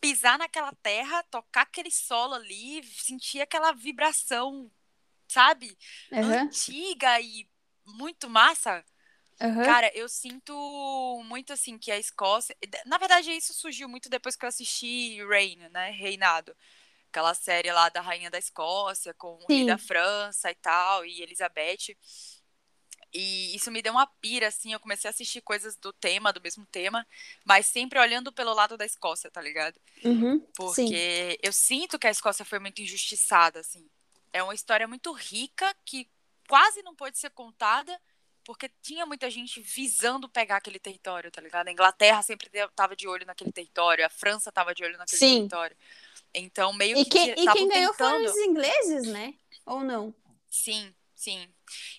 [0.00, 4.70] pisar naquela terra, tocar aquele solo ali, sentir aquela vibração,
[5.28, 5.78] sabe?
[6.12, 7.48] Aham, Antiga e
[7.86, 8.84] muito massa.
[9.40, 9.58] aham.
[9.62, 10.54] Cara, eu sinto
[11.26, 12.56] muito assim que a Escócia.
[12.86, 15.90] Na verdade, isso surgiu muito depois que eu assisti Reign, né?
[15.90, 16.56] Reinado.
[17.10, 19.78] Aquela série lá da Rainha da Escócia, com o rei da.
[19.78, 21.96] França e tal, e Elizabeth.
[23.12, 24.72] E isso me deu uma pira, assim.
[24.72, 27.06] Eu comecei a assistir coisas do tema, do mesmo tema,
[27.44, 29.80] mas sempre olhando pelo lado da Escócia, tá ligado?
[30.04, 30.46] Uhum, sim.
[30.54, 33.88] Porque eu sinto que a Escócia foi muito injustiçada, assim.
[34.32, 36.06] É uma história muito rica que
[36.46, 37.98] quase não pode ser contada,
[38.44, 41.68] porque tinha muita gente visando pegar aquele território, tá ligado?
[41.68, 45.36] A Inglaterra sempre tava de olho naquele território, a França tava de olho naquele Sim.
[45.36, 45.76] território.
[46.34, 48.30] Então, meio E que quem, e quem ganhou foram tentando.
[48.30, 49.34] os ingleses, né?
[49.66, 50.14] Ou não?
[50.50, 51.48] Sim, sim.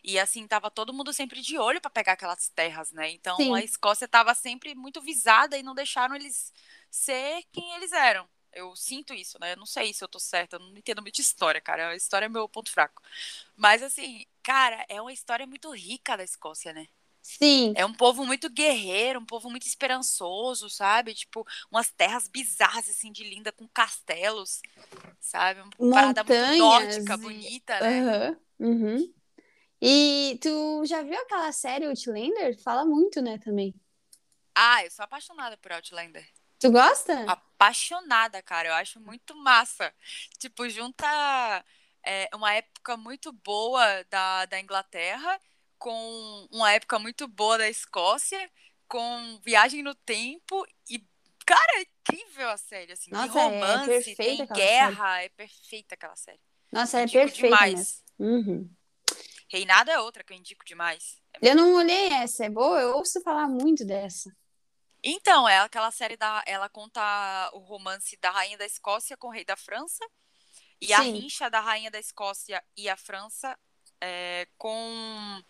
[0.04, 3.10] E assim, tava todo mundo sempre de olho pra pegar aquelas terras, né?
[3.12, 3.64] Então a Sim.
[3.64, 6.54] Escócia tava sempre muito visada e não deixaram eles
[6.90, 8.28] ser quem eles eram.
[8.52, 9.54] Eu sinto isso, né?
[9.54, 11.90] Eu não sei se eu tô certa, eu não entendo muito de história, cara.
[11.90, 13.02] A história é meu ponto fraco.
[13.56, 16.88] Mas assim, cara, é uma história muito rica da Escócia, né?
[17.22, 17.74] Sim.
[17.74, 21.14] É um povo muito guerreiro, um povo muito esperançoso, sabe?
[21.14, 24.62] Tipo, umas terras bizarras, assim, de linda, com castelos,
[25.20, 25.62] sabe?
[25.62, 26.58] Uma parada muito Montanhas.
[26.58, 28.04] nórdica, e- bonita, né?
[28.04, 28.38] Aham.
[28.60, 29.14] Uhum.
[29.82, 32.60] E tu já viu aquela série Outlander?
[32.62, 33.74] Fala muito, né, também.
[34.54, 36.28] Ah, eu sou apaixonada por Outlander.
[36.60, 37.24] Tu gosta?
[37.26, 38.70] Apaixonada, cara.
[38.70, 39.94] Eu acho muito massa.
[40.38, 41.08] Tipo, junta
[42.06, 45.40] é, uma época muito boa da, da Inglaterra
[45.78, 48.52] com uma época muito boa da Escócia,
[48.88, 51.02] com viagem no tempo e,
[51.46, 53.10] cara, é incrível a série, assim.
[53.10, 56.42] Tem Nossa, é romance, perfeita tem guerra, é perfeita aquela série.
[56.70, 58.04] Nossa, é Indico perfeita demais.
[58.20, 58.50] mesmo.
[58.50, 58.70] Uhum.
[59.50, 61.20] Reinado é outra que eu indico demais.
[61.34, 62.80] É Eu não olhei essa, é boa?
[62.80, 64.32] Eu ouço falar muito dessa.
[65.04, 66.44] Então, é aquela série da.
[66.46, 67.02] Ela conta
[67.54, 70.06] o romance da Rainha da Escócia com o Rei da França.
[70.82, 71.14] E a Sim.
[71.14, 73.58] rincha da Rainha da Escócia e a França
[74.00, 75.44] é, com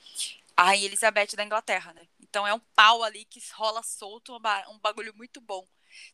[0.56, 2.08] a Rainha Elizabeth da Inglaterra, né?
[2.20, 5.68] Então é um pau ali que rola solto, um um bagulho muito bom.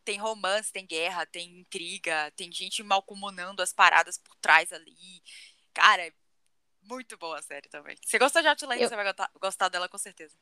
[0.04, 5.22] Tem romance, tem guerra, tem intriga, tem gente malcomunando as paradas por trás ali.
[5.74, 6.14] Cara, é
[6.90, 7.96] muito boa a série também.
[8.04, 10.36] Se você gostou de Outlander, Eu- você vai gostar, gostar dela com certeza.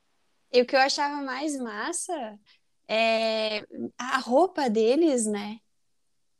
[0.52, 2.40] E o que eu achava mais massa
[2.88, 3.66] é
[3.98, 5.60] a roupa deles, né?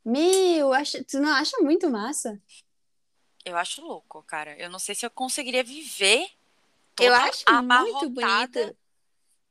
[0.04, 2.40] Meu, acho, tu não acha muito massa?
[3.44, 4.56] Eu acho louco, cara.
[4.58, 6.26] Eu não sei se eu conseguiria viver
[7.00, 8.76] Eu toda acho muito bonito.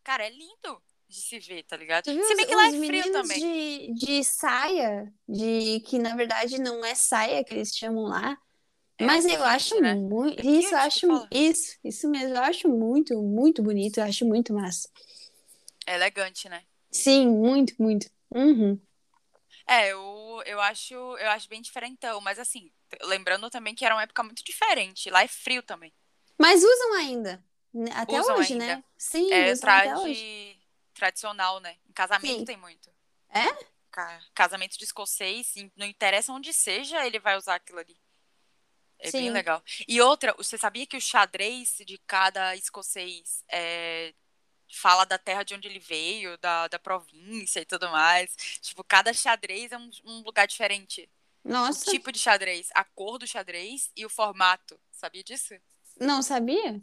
[0.04, 2.06] Cara, é lindo de se ver, tá ligado?
[2.06, 3.40] Tu viu Se os, bem que lá é os frio também.
[3.40, 8.38] de, de saia, de que na verdade não é saia que eles chamam lá,
[9.06, 9.94] mas eu acho né?
[9.94, 14.26] muito, É isso eu acho, isso, isso mesmo, eu acho muito, muito bonito, eu acho
[14.26, 14.90] muito massa.
[15.86, 16.64] É elegante, né?
[16.92, 18.10] Sim, muito, muito.
[18.34, 18.80] Uhum.
[19.68, 22.72] É, eu, eu acho, eu acho bem diferentão, mas assim,
[23.04, 25.10] lembrando também que era uma época muito diferente.
[25.10, 25.94] Lá é frio também.
[26.38, 27.44] Mas usam ainda,
[27.74, 27.90] né?
[27.94, 28.66] até Usam hoje, ainda.
[28.66, 28.84] né?
[28.98, 30.58] Sim, É traje
[30.94, 31.78] tradicional, né?
[31.90, 32.46] Em casamento Sim.
[32.46, 32.90] tem muito.
[33.30, 33.46] É?
[33.92, 37.98] Ca- Casamento de escocês, não interessa onde seja, ele vai usar aquilo ali.
[39.04, 39.30] É bem Sim.
[39.32, 39.62] legal.
[39.88, 44.14] E outra, você sabia que o xadrez de cada escocês é,
[44.72, 48.36] fala da terra de onde ele veio, da, da província e tudo mais?
[48.62, 51.10] Tipo, cada xadrez é um, um lugar diferente.
[51.44, 54.80] O Nossa, tipo de xadrez, a cor do xadrez e o formato.
[54.92, 55.54] Sabia disso?
[56.00, 56.80] não sabia?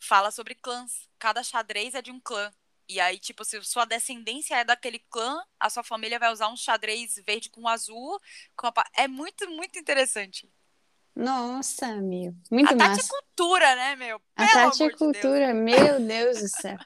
[0.00, 1.08] fala sobre clãs.
[1.18, 2.50] Cada xadrez é de um clã.
[2.88, 6.56] E aí, tipo, se sua descendência é daquele clã, a sua família vai usar um
[6.56, 8.18] xadrez verde com azul.
[8.56, 8.72] Com a...
[8.94, 10.50] É muito, muito interessante.
[11.14, 12.34] Nossa, meu.
[12.50, 12.96] Muito a massa.
[12.96, 14.20] Tati é cultura, né, meu?
[14.36, 16.78] a Tati é cultura, de meu Deus do céu.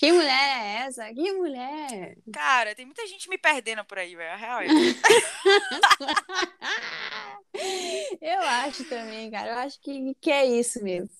[0.00, 1.12] Que mulher é essa?
[1.12, 2.16] Que mulher?
[2.32, 4.38] Cara, tem muita gente me perdendo por aí, velho.
[4.38, 4.62] Real.
[8.18, 9.50] eu acho também, cara.
[9.50, 11.10] Eu acho que, que é isso mesmo.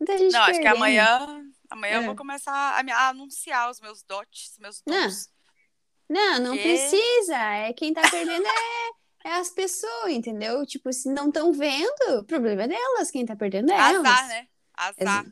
[0.00, 0.50] Muita gente Não, perdendo.
[0.50, 1.98] acho que amanhã, amanhã é.
[1.98, 5.28] eu vou começar a, a, anunciar os meus dotes, meus dons.
[6.08, 7.36] Não, não, não precisa.
[7.36, 8.90] É quem tá perdendo é,
[9.26, 10.64] é as pessoas, entendeu?
[10.64, 13.10] Tipo, se não estão vendo, o problema é delas.
[13.10, 14.06] Quem tá perdendo é elas.
[14.06, 14.48] Azar, né?
[14.72, 15.26] Azar.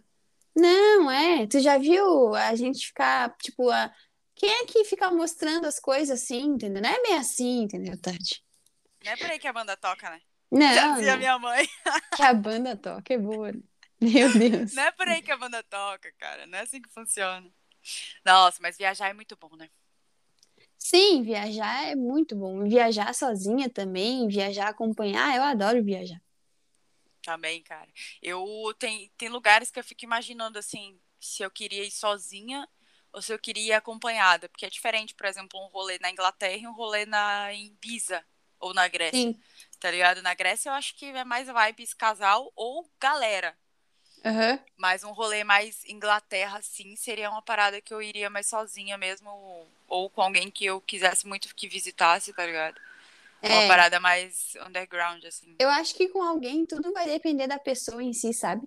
[0.55, 1.47] Não, é.
[1.47, 3.93] Tu já viu a gente ficar, tipo, a...
[4.35, 6.83] quem é que fica mostrando as coisas assim, entendeu?
[6.83, 8.45] Não é meio assim, entendeu, Tati?
[9.05, 10.21] Não é por aí que a banda toca, né?
[10.51, 10.75] Não.
[10.75, 11.69] Já dizia minha mãe.
[12.17, 13.53] Que a banda toca é boa.
[13.53, 13.61] Né?
[14.01, 14.73] Meu Deus.
[14.75, 16.47] Não é por aí que a banda toca, cara.
[16.47, 17.49] Não é assim que funciona.
[18.25, 19.69] Nossa, mas viajar é muito bom, né?
[20.85, 22.63] Sim, viajar é muito bom.
[22.69, 26.21] Viajar sozinha também, viajar acompanhar, eu adoro viajar.
[27.23, 27.89] Também, cara.
[28.21, 28.45] Eu
[28.79, 32.69] tem, tem lugares que eu fico imaginando assim, se eu queria ir sozinha
[33.11, 36.57] ou se eu queria ir acompanhada, porque é diferente, por exemplo, um rolê na Inglaterra
[36.57, 38.23] e um rolê na em Ibiza
[38.61, 39.19] ou na Grécia.
[39.19, 39.41] Sim.
[39.81, 40.21] Tá ligado?
[40.21, 43.57] Na Grécia eu acho que é mais vibes casal ou galera.
[44.25, 44.59] Uhum.
[44.77, 49.29] Mas um rolê mais Inglaterra, sim, seria uma parada que eu iria mais sozinha mesmo,
[49.87, 52.81] ou com alguém que eu quisesse muito que visitasse, tá ligado?
[53.43, 53.53] É.
[53.53, 55.55] Uma parada mais underground, assim.
[55.59, 58.67] Eu acho que com alguém tudo vai depender da pessoa em si, sabe?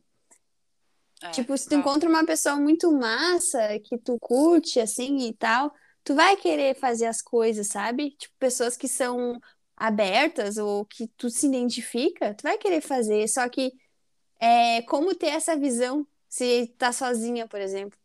[1.23, 5.73] É, tipo, se tu encontra uma pessoa muito massa, que tu curte, assim, e tal,
[6.03, 8.11] tu vai querer fazer as coisas, sabe?
[8.11, 9.41] Tipo, pessoas que são
[9.75, 13.27] abertas ou que tu se identifica, tu vai querer fazer.
[13.27, 13.71] Só que
[14.39, 17.97] é como ter essa visão se tá sozinha, por exemplo.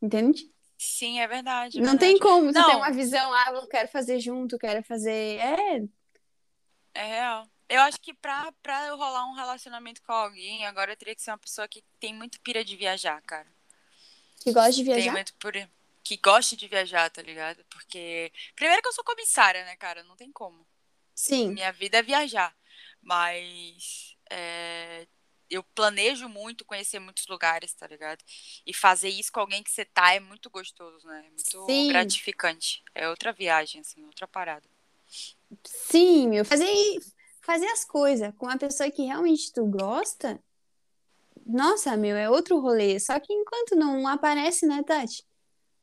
[0.00, 0.50] Entende?
[0.78, 1.78] Sim, é verdade.
[1.78, 2.12] É não verdade.
[2.12, 2.70] tem como tu não.
[2.70, 5.38] ter uma visão, ah, eu quero fazer junto, quero fazer.
[5.38, 5.82] É.
[6.94, 7.48] É real.
[7.68, 11.22] Eu acho que pra, pra eu rolar um relacionamento com alguém, agora eu teria que
[11.22, 13.48] ser uma pessoa que tem muito pira de viajar, cara.
[14.40, 15.02] Que gosta de viajar?
[15.02, 15.70] Tem muito pira.
[16.04, 17.64] Que gosta de viajar, tá ligado?
[17.68, 18.32] Porque.
[18.54, 20.04] Primeiro que eu sou comissária, né, cara?
[20.04, 20.64] Não tem como.
[21.14, 21.50] Sim.
[21.50, 22.54] Minha vida é viajar.
[23.02, 24.16] Mas.
[24.30, 25.06] É,
[25.50, 28.22] eu planejo muito conhecer muitos lugares, tá ligado?
[28.66, 31.24] E fazer isso com alguém que você tá é muito gostoso, né?
[31.26, 31.88] É muito Sim.
[31.88, 32.82] gratificante.
[32.94, 34.68] É outra viagem, assim, outra parada.
[35.64, 36.44] Sim, meu.
[36.44, 36.98] Fazer,
[37.40, 40.42] fazer as coisas com a pessoa que realmente tu gosta.
[41.44, 42.98] Nossa, meu, é outro rolê.
[42.98, 45.24] Só que enquanto não aparece, né, Tati?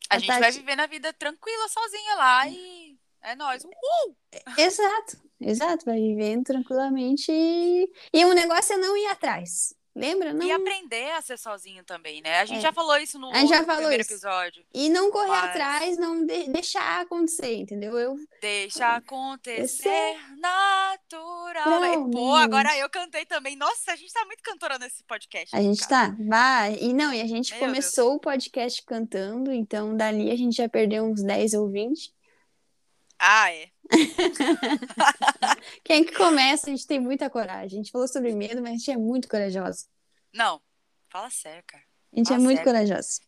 [0.09, 0.39] A, a gente Tati...
[0.41, 3.63] vai viver na vida tranquila, sozinha lá e é nóis.
[3.63, 4.17] Uhul!
[4.57, 5.85] Exato, exato.
[5.85, 7.31] Vai vivendo tranquilamente.
[7.31, 9.73] E, e o negócio é não ir atrás.
[9.95, 10.33] Lembra?
[10.33, 10.45] Não...
[10.45, 12.39] E aprender a ser sozinho também, né?
[12.39, 12.61] A gente é.
[12.61, 14.11] já falou isso no, primeiro isso.
[14.11, 14.65] episódio.
[14.73, 15.49] E não correr Mas...
[15.51, 17.97] atrás, não de deixar acontecer, entendeu?
[17.97, 18.15] Eu...
[18.41, 22.11] Deixa acontecer naturalmente.
[22.11, 23.55] Pô, agora eu cantei também.
[23.55, 25.55] Nossa, a gente tá muito cantora nesse podcast.
[25.55, 26.09] A gente cara.
[26.09, 26.17] tá.
[26.27, 26.75] Vai.
[26.81, 28.17] E não, e a gente Meu começou Deus.
[28.17, 32.11] o podcast cantando, então dali a gente já perdeu uns 10 ou 20.
[33.25, 33.69] Ah, é.
[35.85, 37.79] Quem que começa, a gente tem muita coragem.
[37.79, 39.85] A gente falou sobre medo, mas a gente é muito corajosa.
[40.33, 40.61] Não,
[41.09, 41.85] fala sério, cara.
[42.11, 42.71] A gente Fala é muito sério.
[42.73, 43.21] corajosa.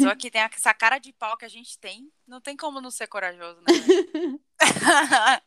[0.00, 2.90] Só que tem essa cara de pau que a gente tem, não tem como não
[2.90, 3.66] ser corajoso, né?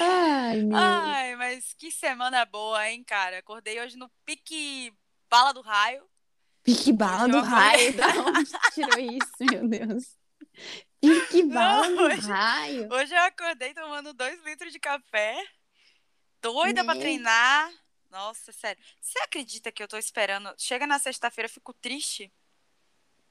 [0.00, 0.76] Ai, meu.
[0.78, 3.38] Ai, mas que semana boa, hein, cara?
[3.38, 4.90] Acordei hoje no pique
[5.28, 6.02] bala do raio.
[6.62, 7.94] Pique bala do raio.
[7.94, 10.16] Da onde tirou isso, meu Deus?
[11.00, 12.88] Pique bala Não, do hoje- raio.
[12.92, 15.42] Hoje eu acordei tomando dois litros de café,
[16.40, 17.02] doida pra Meu.
[17.02, 17.72] treinar.
[18.10, 18.82] Nossa, sério.
[19.00, 20.52] Você acredita que eu tô esperando?
[20.58, 22.30] Chega na sexta-feira, eu fico triste,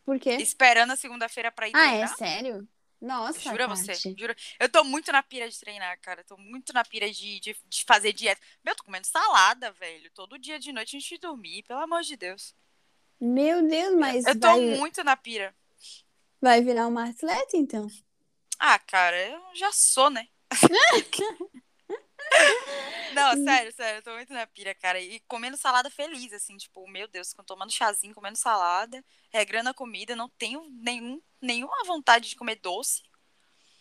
[0.04, 0.32] Por quê?
[0.38, 2.18] esperando a segunda-feira pra ir Ah, é treinar.
[2.18, 2.68] sério?
[3.00, 3.94] Nossa, Jura você?
[3.96, 4.36] Jura?
[4.60, 6.24] Eu tô muito na pira de treinar, cara.
[6.24, 8.40] Tô muito na pira de, de, de fazer dieta.
[8.64, 10.10] Meu, eu tô comendo salada, velho.
[10.12, 12.56] Todo dia de noite antes de dormir, pelo amor de Deus.
[13.20, 15.56] Meu Deus, mas eu tô vai, muito na pira.
[16.42, 17.88] Vai virar uma atleta, então?
[18.60, 20.28] Ah, cara, eu já sou, né?
[23.10, 25.00] Não, sério, sério, eu tô muito na pira, cara.
[25.00, 30.16] E comendo salada feliz, assim, tipo, meu Deus, tomando chazinho, comendo salada, regrando a comida,
[30.16, 33.04] não tenho nenhum, nenhuma vontade de comer doce.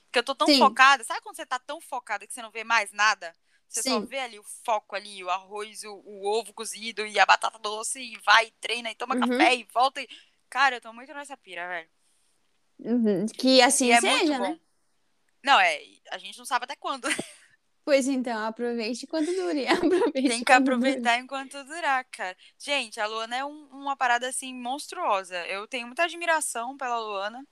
[0.06, 0.58] Porque eu tô tão Sim.
[0.58, 1.04] focada.
[1.04, 3.34] Sabe quando você tá tão focada que você não vê mais nada?
[3.68, 4.06] Você só Sim.
[4.06, 8.00] vê ali o foco ali, o arroz, o, o ovo cozido e a batata doce,
[8.00, 9.28] e vai, treina, e toma Uhum.
[9.28, 10.02] café, e volta.
[10.02, 10.08] E...
[10.48, 11.88] Cara, eu tô muito nessa pira, velho.
[12.82, 14.48] Uhum, Que assim E é seja, né?
[14.54, 14.58] bom.
[15.44, 17.04] Não, é, a gente não sabe até quando.
[17.82, 19.66] Pois então, aproveite enquanto dure.
[20.12, 20.74] Aproveite Tem que quando dure.
[20.76, 22.36] aproveitar enquanto durar, cara.
[22.58, 25.34] Gente, a Luana é um- uma parada assim monstruosa.
[25.46, 27.42] Eu tenho muita admiração pela Luana.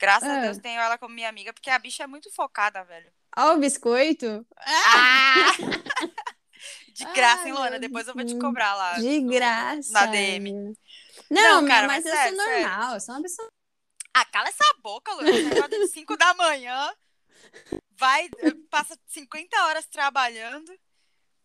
[0.00, 0.40] Graças a Ah.
[0.40, 3.12] Deus tenho ela como minha amiga, porque a bicha é muito focada, velho.
[3.36, 4.44] Ó, o biscoito.
[4.56, 5.52] Ah!
[6.92, 7.70] De graça, Ai, hein, Luana?
[7.72, 8.94] meu Depois eu vou te cobrar lá.
[8.98, 9.92] De no- graça.
[9.92, 10.52] Na DM.
[11.30, 12.94] Não, Não, cara, mas, mas eu sério, sou normal.
[12.94, 13.48] Eu sou uma pessoa.
[14.18, 15.14] Ah, cala essa boca.
[15.14, 16.90] Você acorda de 5 da manhã,
[17.90, 20.72] vai, eh, passa 50 horas trabalhando,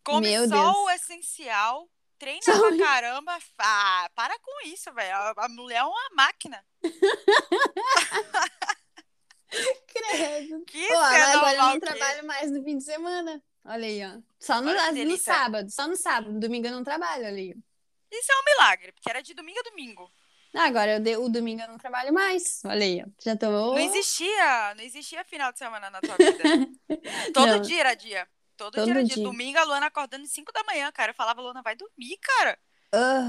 [0.02, 0.76] come Meu só Deus.
[0.76, 1.86] o essencial,
[2.18, 3.38] treina Só pra caramba.
[3.58, 5.14] Ah, para com isso, velho.
[5.36, 6.64] A, mulher é uma máquina.
[9.86, 10.64] Credo.
[10.64, 13.42] Que Pô, é agora eu não que- trabalho mais no fim de semana.
[13.66, 14.18] Olha aí, ó.
[14.40, 15.70] Só no, no sábado.
[15.70, 16.40] Só no sábado.
[16.40, 17.54] Domingo eu não trabalho, olha aí.
[18.10, 20.10] Isso é um milagre, porque era de domingo a domingo.
[20.54, 22.60] Ah, agora eu de- o domingo eu não trabalho mais.
[22.64, 23.04] Olha aí.
[23.24, 23.46] Já tô.
[23.50, 26.42] Não existia, não existia final de semana na tua vida.
[27.32, 27.60] Todo Não.
[27.60, 28.28] dia era dia.
[28.56, 29.14] Todo, Todo dia era dia.
[29.16, 29.24] dia.
[29.24, 31.10] Domingo a Luana acordando às 5 da manhã, cara.
[31.12, 32.58] Eu falava, Luana, vai dormir, cara.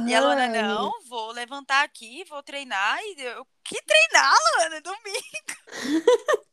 [0.05, 2.99] E a Luana, não, vou levantar aqui, vou treinar.
[3.01, 4.81] E eu, que treinar, Luana?
[4.81, 5.63] Domingo.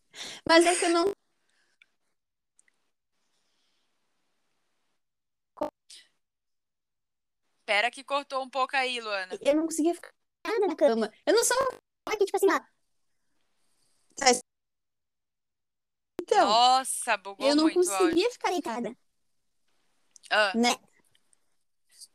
[0.48, 1.12] Mas é que eu não.
[7.66, 9.38] Pera que cortou um pouco aí, Luana.
[9.40, 10.10] Eu não conseguia ficar
[10.46, 11.12] nada na cama.
[11.26, 11.56] Eu não sou.
[12.06, 12.60] Aqui, tipo assim, ó.
[16.22, 18.96] Então, Nossa, bugou eu não muito conseguia ficar deitada.
[20.30, 20.76] Ah, Né?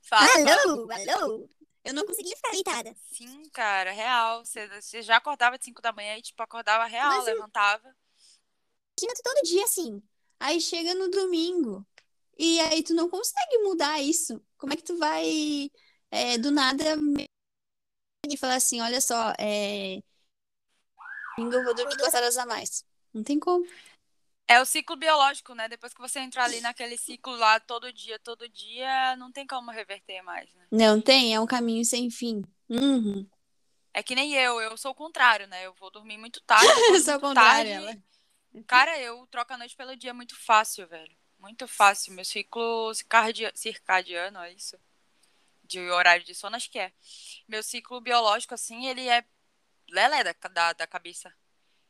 [0.01, 0.61] fala, fala.
[0.61, 1.49] Alô, alô.
[1.83, 2.95] Eu não conseguia ficar deitada.
[3.11, 4.43] Sim, cara, real.
[4.43, 7.95] Você, você já acordava de 5 da manhã e, tipo, acordava real, Mas levantava.
[8.97, 10.01] Imagina tu todo dia assim.
[10.39, 11.85] Aí chega no domingo.
[12.37, 14.43] E aí tu não consegue mudar isso.
[14.57, 15.69] Como é que tu vai
[16.09, 16.95] é, do nada
[18.33, 19.99] e falar assim, olha só, é...
[21.37, 22.83] domingo eu vou dormir duas horas a mais.
[23.13, 23.65] Não tem como.
[24.47, 25.67] É o ciclo biológico, né?
[25.67, 29.71] Depois que você entrar ali naquele ciclo lá todo dia, todo dia, não tem como
[29.71, 30.65] reverter mais, né?
[30.71, 32.43] Não tem, é um caminho sem fim.
[32.69, 33.27] Uhum.
[33.93, 35.65] É que nem eu, eu sou o contrário, né?
[35.65, 36.67] Eu vou dormir muito tarde.
[36.67, 37.71] Eu sou muito contrário, tarde.
[37.71, 37.97] ela.
[38.67, 41.15] Cara, eu troco a noite pelo dia muito fácil, velho.
[41.39, 42.13] Muito fácil.
[42.13, 44.77] Meu ciclo circadia- circadiano, é isso?
[45.67, 46.91] De horário de sono, acho que é.
[47.47, 49.25] Meu ciclo biológico, assim, ele é
[49.89, 51.33] lelé da, da, da cabeça.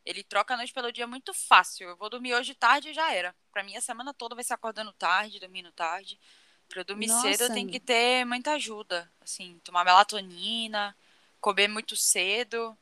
[0.05, 1.89] Ele troca a noite pelo dia muito fácil.
[1.89, 3.35] Eu vou dormir hoje tarde e já era.
[3.51, 6.19] Pra mim, a semana toda vai ser acordando tarde, dormindo tarde.
[6.67, 7.53] Pra eu dormir cedo, eu Nossa.
[7.53, 9.11] tenho que ter muita ajuda.
[9.19, 10.95] Assim, tomar melatonina,
[11.41, 12.77] comer muito cedo.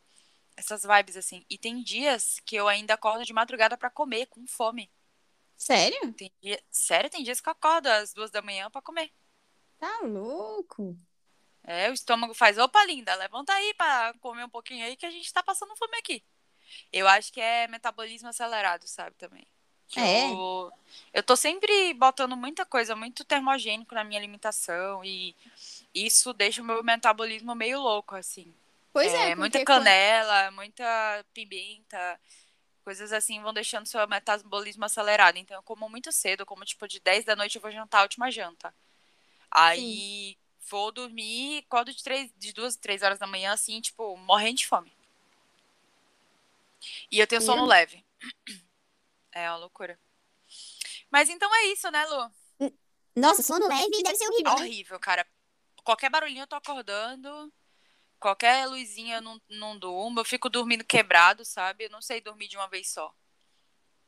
[0.56, 1.46] Essas vibes, assim.
[1.50, 4.91] E tem dias que eu ainda acordo de madrugada pra comer, com fome.
[5.56, 6.14] Sério?
[6.14, 6.62] Tem dia...
[6.70, 9.12] Sério, tem dias que eu acordo às duas da manhã pra comer.
[9.84, 10.98] Tá louco.
[11.62, 15.12] É, o estômago faz, opa, linda, levanta aí pra comer um pouquinho aí que a
[15.12, 16.24] gente tá passando fome aqui.
[16.92, 19.46] Eu acho que é metabolismo acelerado, sabe, também.
[19.98, 20.32] É.
[20.32, 20.72] Eu,
[21.14, 25.36] eu tô sempre botando muita coisa, muito termogênico na minha alimentação e
[25.94, 28.54] isso deixa o meu metabolismo meio louco, assim.
[28.94, 32.18] Pois É, é, muita porque quando- canela, muita pimenta,
[32.86, 35.36] coisas assim vão deixando seu metabolismo acelerado.
[35.36, 38.04] Então eu como muito cedo, como tipo de 10 da noite eu vou jantar a
[38.04, 38.74] última janta.
[39.56, 40.36] Aí
[40.68, 44.68] vou dormir, acordo de, três, de duas, três horas da manhã, assim, tipo, morrendo de
[44.68, 44.91] fome.
[47.12, 48.04] E eu tenho Meu sono leve.
[49.32, 49.99] É uma loucura.
[51.12, 52.72] Mas então é isso, né, Lu?
[53.16, 54.62] Nossa, sono leve deve ser horrível, né?
[54.62, 55.28] Horrível, cara.
[55.84, 57.54] Qualquer barulhinho eu tô acordando.
[58.20, 60.20] Qualquer luzinha eu não, não durmo.
[60.20, 61.84] Eu fico dormindo quebrado, sabe?
[61.84, 63.14] Eu não sei dormir de uma vez só.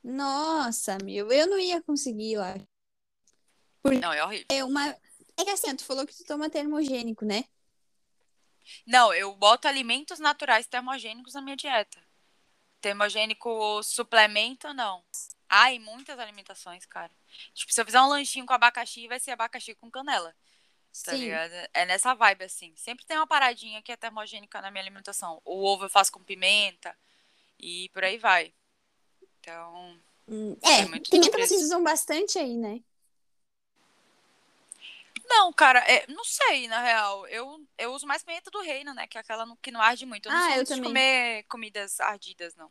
[0.04, 2.68] Nossa, meu, eu não ia conseguir, eu acho.
[4.02, 4.46] Não, é horrível.
[4.50, 4.98] É uma.
[5.38, 7.44] É que assim, tu falou que tu toma termogênico, né?
[8.86, 12.00] Não, eu boto alimentos naturais termogênicos na minha dieta.
[12.82, 15.04] Termogênico suplemento, não.
[15.48, 17.12] Ah, e muitas alimentações, cara.
[17.54, 20.36] Tipo, se eu fizer um lanchinho com abacaxi, vai ser abacaxi com canela.
[21.04, 21.20] Tá Sim.
[21.20, 21.52] ligado?
[21.74, 22.74] É nessa vibe, assim.
[22.76, 25.42] Sempre tem uma paradinha que é termogênica na minha alimentação.
[25.44, 26.98] O ovo eu faço com pimenta
[27.60, 28.54] e por aí vai.
[29.40, 32.82] Então, Hum, É É, pimenta vocês usam bastante aí, né?
[35.28, 37.28] Não, cara, é, não sei, na real.
[37.28, 39.08] Eu, eu uso mais pimenta do reino, né?
[39.08, 40.28] Que é aquela no- que não arde muito.
[40.28, 40.90] Eu não Ah, sou eu muito de também.
[40.90, 42.70] comer comidas ardidas, não.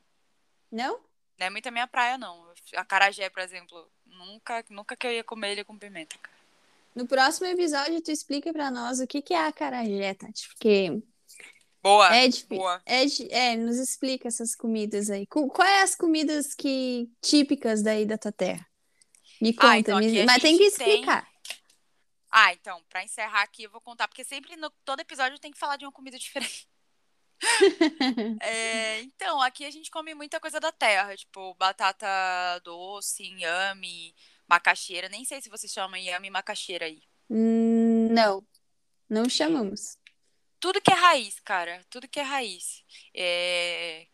[0.70, 1.00] Não?
[1.38, 2.46] Não é muito a minha praia, não.
[2.76, 6.34] A carajé, por exemplo, nunca, nunca que eu ia comer ele com pimenta, cara.
[6.94, 11.02] No próximo episódio, tu explica pra nós o que que é a acarajé, Tati, porque
[11.82, 12.56] Boa, é difícil.
[12.56, 12.80] boa.
[12.86, 15.26] É, é, nos explica essas comidas aí.
[15.26, 18.64] Quais as comidas que típicas daí da tua terra?
[19.42, 21.28] Me Ah, conta, então me- mas tem que gente tem- explicar.
[22.36, 25.58] Ah, então, pra encerrar aqui, eu vou contar, porque sempre no todo episódio tem que
[25.58, 26.68] falar de uma comida diferente.
[28.40, 32.06] É, então, aqui a gente come muita coisa da terra, tipo batata
[32.64, 34.14] doce, inhame,
[34.48, 35.08] Macaxeira.
[35.08, 37.02] Nem sei se vocês chamam inhame macaxeira aí.
[37.28, 38.46] Não,
[39.08, 39.98] não chamamos.
[40.58, 41.84] Tudo que é raiz, cara.
[41.90, 42.82] Tudo que é raiz.
[43.14, 44.06] É...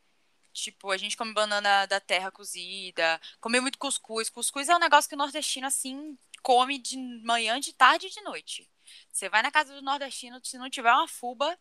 [0.53, 4.29] Tipo, a gente come banana da terra cozida, come muito cuscuz.
[4.29, 8.21] Cuscuz é um negócio que o nordestino, assim, come de manhã, de tarde e de
[8.23, 8.71] noite.
[9.13, 11.59] Você vai na casa do nordestino, se não tiver uma fuba,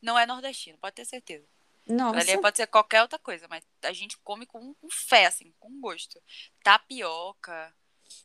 [0.00, 1.46] não é nordestino, pode ter certeza.
[1.86, 5.54] Nossa, Ali pode ser qualquer outra coisa, mas a gente come com, com fé, assim,
[5.58, 6.22] com gosto.
[6.62, 7.74] Tapioca.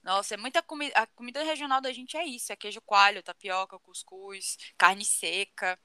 [0.04, 0.94] Nossa, é muita comida.
[0.98, 5.80] A comida regional da gente é isso: é queijo coalho, tapioca, cuscuz, carne seca,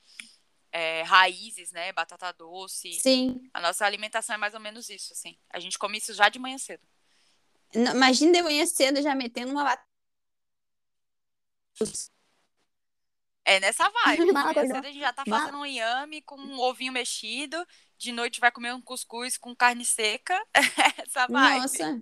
[0.72, 1.92] é, raízes, né?
[1.92, 2.92] Batata doce.
[2.94, 3.48] sim.
[3.54, 5.38] A nossa alimentação é mais ou menos isso, assim.
[5.48, 6.86] A gente come isso já de manhã cedo.
[7.72, 9.87] Imagina de manhã cedo já metendo uma batata.
[13.44, 14.26] É nessa vibe.
[14.26, 17.66] Cedo a gente já tá fazendo um inhame com um ovinho mexido.
[17.96, 20.38] De noite vai comer um cuscuz com carne seca.
[20.98, 21.60] Essa vibe.
[21.60, 22.00] Nossa,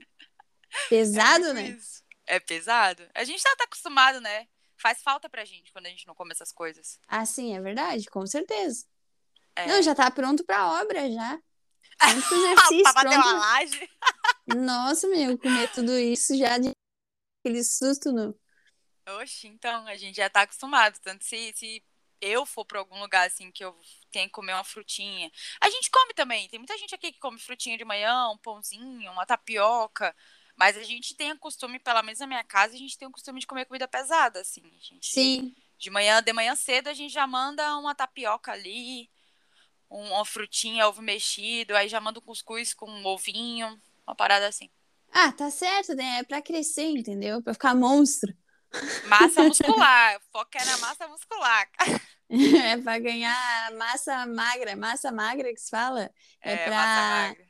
[0.88, 1.68] pesado, né?
[1.68, 2.02] isso.
[2.26, 3.08] É pesado.
[3.14, 4.48] A gente já tá acostumado, né?
[4.76, 6.98] Faz falta pra gente quando a gente não come essas coisas.
[7.06, 8.84] Ah, sim, é verdade, com certeza.
[9.54, 9.66] É.
[9.66, 11.38] Não, já tá pronto pra obra, já.
[11.98, 13.90] Pronto pro exercício, pra bater uma laje.
[14.54, 16.72] Nossa, meu, comer tudo isso já de
[17.40, 18.38] aquele susto no.
[19.08, 20.98] Oxi, então, a gente já tá acostumado.
[21.00, 21.84] Tanto se, se
[22.20, 23.76] eu for pra algum lugar assim que eu
[24.10, 25.30] tenho que comer uma frutinha.
[25.60, 26.48] A gente come também.
[26.48, 30.14] Tem muita gente aqui que come frutinha de manhã, um pãozinho, uma tapioca.
[30.56, 33.12] Mas a gente tem o costume, pelo menos na minha casa, a gente tem o
[33.12, 34.62] costume de comer comida pesada, assim.
[34.80, 39.10] Gente, Sim, De manhã, de manhã cedo, a gente já manda uma tapioca ali,
[39.90, 44.48] um- uma frutinha, ovo mexido, aí já manda um cuscuz com um ovinho, uma parada
[44.48, 44.70] assim.
[45.12, 46.18] Ah, tá certo, né?
[46.18, 47.42] É pra crescer, entendeu?
[47.42, 48.32] Pra ficar monstro.
[49.06, 51.68] Massa muscular, foca é na massa muscular.
[52.28, 54.74] É pra ganhar massa magra.
[54.74, 56.10] Massa magra que se fala.
[56.42, 57.44] É, É, magra.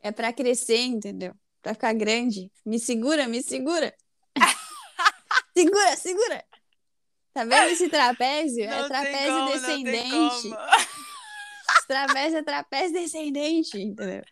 [0.00, 1.34] é pra crescer, entendeu?
[1.60, 2.50] Pra ficar grande.
[2.64, 3.94] Me segura, me segura.
[5.54, 6.42] segura, segura.
[7.34, 8.64] Tá vendo esse trapézio?
[8.64, 10.48] é Não tem trapézio como, descendente.
[11.76, 14.24] Esse trapézio é trapézio descendente, entendeu?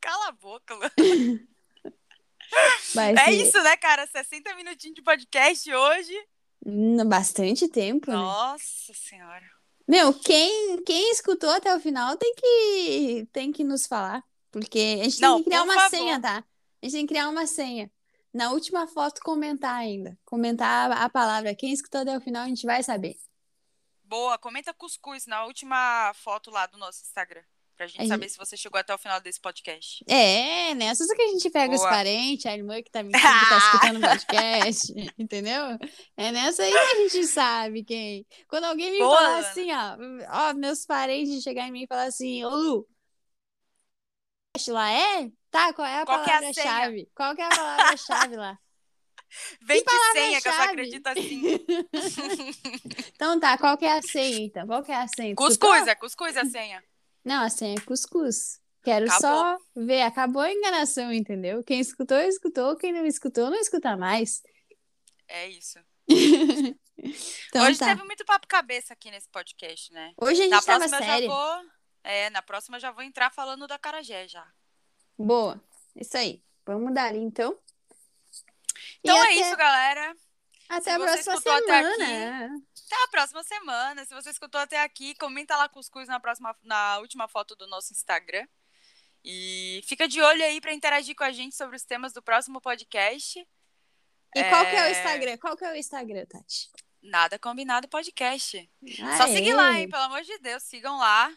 [0.00, 0.74] Cala a boca.
[2.94, 4.06] Vai É ser isso, né, cara?
[4.06, 6.26] 60 minutinhos de podcast hoje.
[6.64, 8.16] n- bastante tempo, né?
[8.16, 9.44] Nossa senhora.
[9.86, 14.22] Meu, quem, quem escutou até o final tem que, tem que nos falar.
[14.50, 15.90] Porque a gente Não, tem que criar uma favor.
[15.90, 16.44] senha, tá?
[16.82, 17.90] A gente tem que criar uma senha.
[18.32, 20.18] Na última foto, comentar ainda.
[20.24, 21.54] Comentar a palavra.
[21.54, 23.16] Quem escutou até o final, a gente vai saber.
[24.04, 27.42] Boa, comenta cuscuz na última foto lá do nosso Instagram.
[27.78, 30.04] Pra gente A saber se você chegou até o final desse podcast.
[30.08, 30.92] É, né?
[30.96, 31.90] Só que a gente pega os Boa.
[31.90, 35.78] parentes, a irmã que tá me que tá escutando o podcast, entendeu?
[36.16, 38.26] É nessa aí que a gente sabe quem.
[38.48, 39.48] Quando alguém me Boa, falar Ana.
[39.48, 42.88] assim, ó, ó, meus parentes chegar em mim e falar assim, ô Lu,
[44.66, 45.30] lá é?
[45.48, 47.08] Tá, qual é a Qual que é a palavra-chave?
[47.14, 48.58] Qual que é a palavra-chave lá?
[49.62, 51.66] Vem de palavra senha, que eu só acredito assim.
[53.14, 54.66] Então tá, qual que é a senha, então?
[54.66, 55.36] Qual que é a senha?
[55.36, 56.82] Cuscuz, é cuscuz a senha.
[57.28, 58.58] Não, a senha é cuscuz.
[58.82, 59.20] Quero Acabou.
[59.20, 61.62] só ver, acabou a enganação, entendeu?
[61.62, 62.74] Quem escutou, escutou.
[62.76, 64.42] Quem não escutou, não escuta mais.
[65.28, 65.78] É isso.
[67.48, 67.86] Então Hoje tá.
[67.86, 70.12] teve muito papo cabeça aqui nesse podcast, né?
[70.20, 71.28] Hoje a gente Na tava próxima eu já sério.
[71.28, 71.62] vou.
[72.02, 74.44] É, na próxima eu já vou entrar falando da Carajé já.
[75.16, 75.62] Boa.
[75.94, 76.42] Isso aí.
[76.66, 77.56] Vamos dar ali, então.
[78.34, 80.16] E Então é até, isso, galera.
[80.68, 82.62] Até Se a próxima escutou até semana.
[82.90, 84.04] Até a próxima semana.
[84.04, 87.92] Se você escutou até aqui, comenta lá cuscuz na próxima, na última foto do nosso
[87.92, 88.46] Instagram.
[89.24, 92.60] E fica de olho aí para interagir com a gente sobre os temas do próximo
[92.60, 93.38] podcast.
[94.34, 94.90] E qual que é o É.
[94.92, 95.36] Instagram?
[95.38, 96.70] Qual que é o Instagram, Tati?
[97.02, 98.70] Nada combinado podcast.
[99.02, 99.32] Ah, Só é?
[99.34, 99.88] seguir lá, hein?
[99.88, 101.30] Pelo amor de Deus, sigam lá.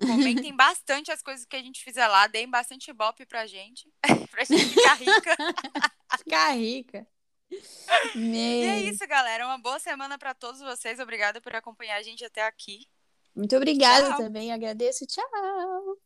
[0.00, 3.90] Comentem bastante as coisas que a gente fizer lá, deem bastante ibope pra gente,
[4.30, 5.36] pra gente ficar rica.
[6.18, 7.06] Ficar rica.
[7.50, 8.92] E é Meu.
[8.92, 9.46] isso, galera.
[9.46, 10.98] Uma boa semana pra todos vocês.
[10.98, 12.86] Obrigada por acompanhar a gente até aqui.
[13.34, 14.16] Muito obrigada Tchau.
[14.18, 14.52] também.
[14.52, 15.06] Agradeço.
[15.06, 16.05] Tchau.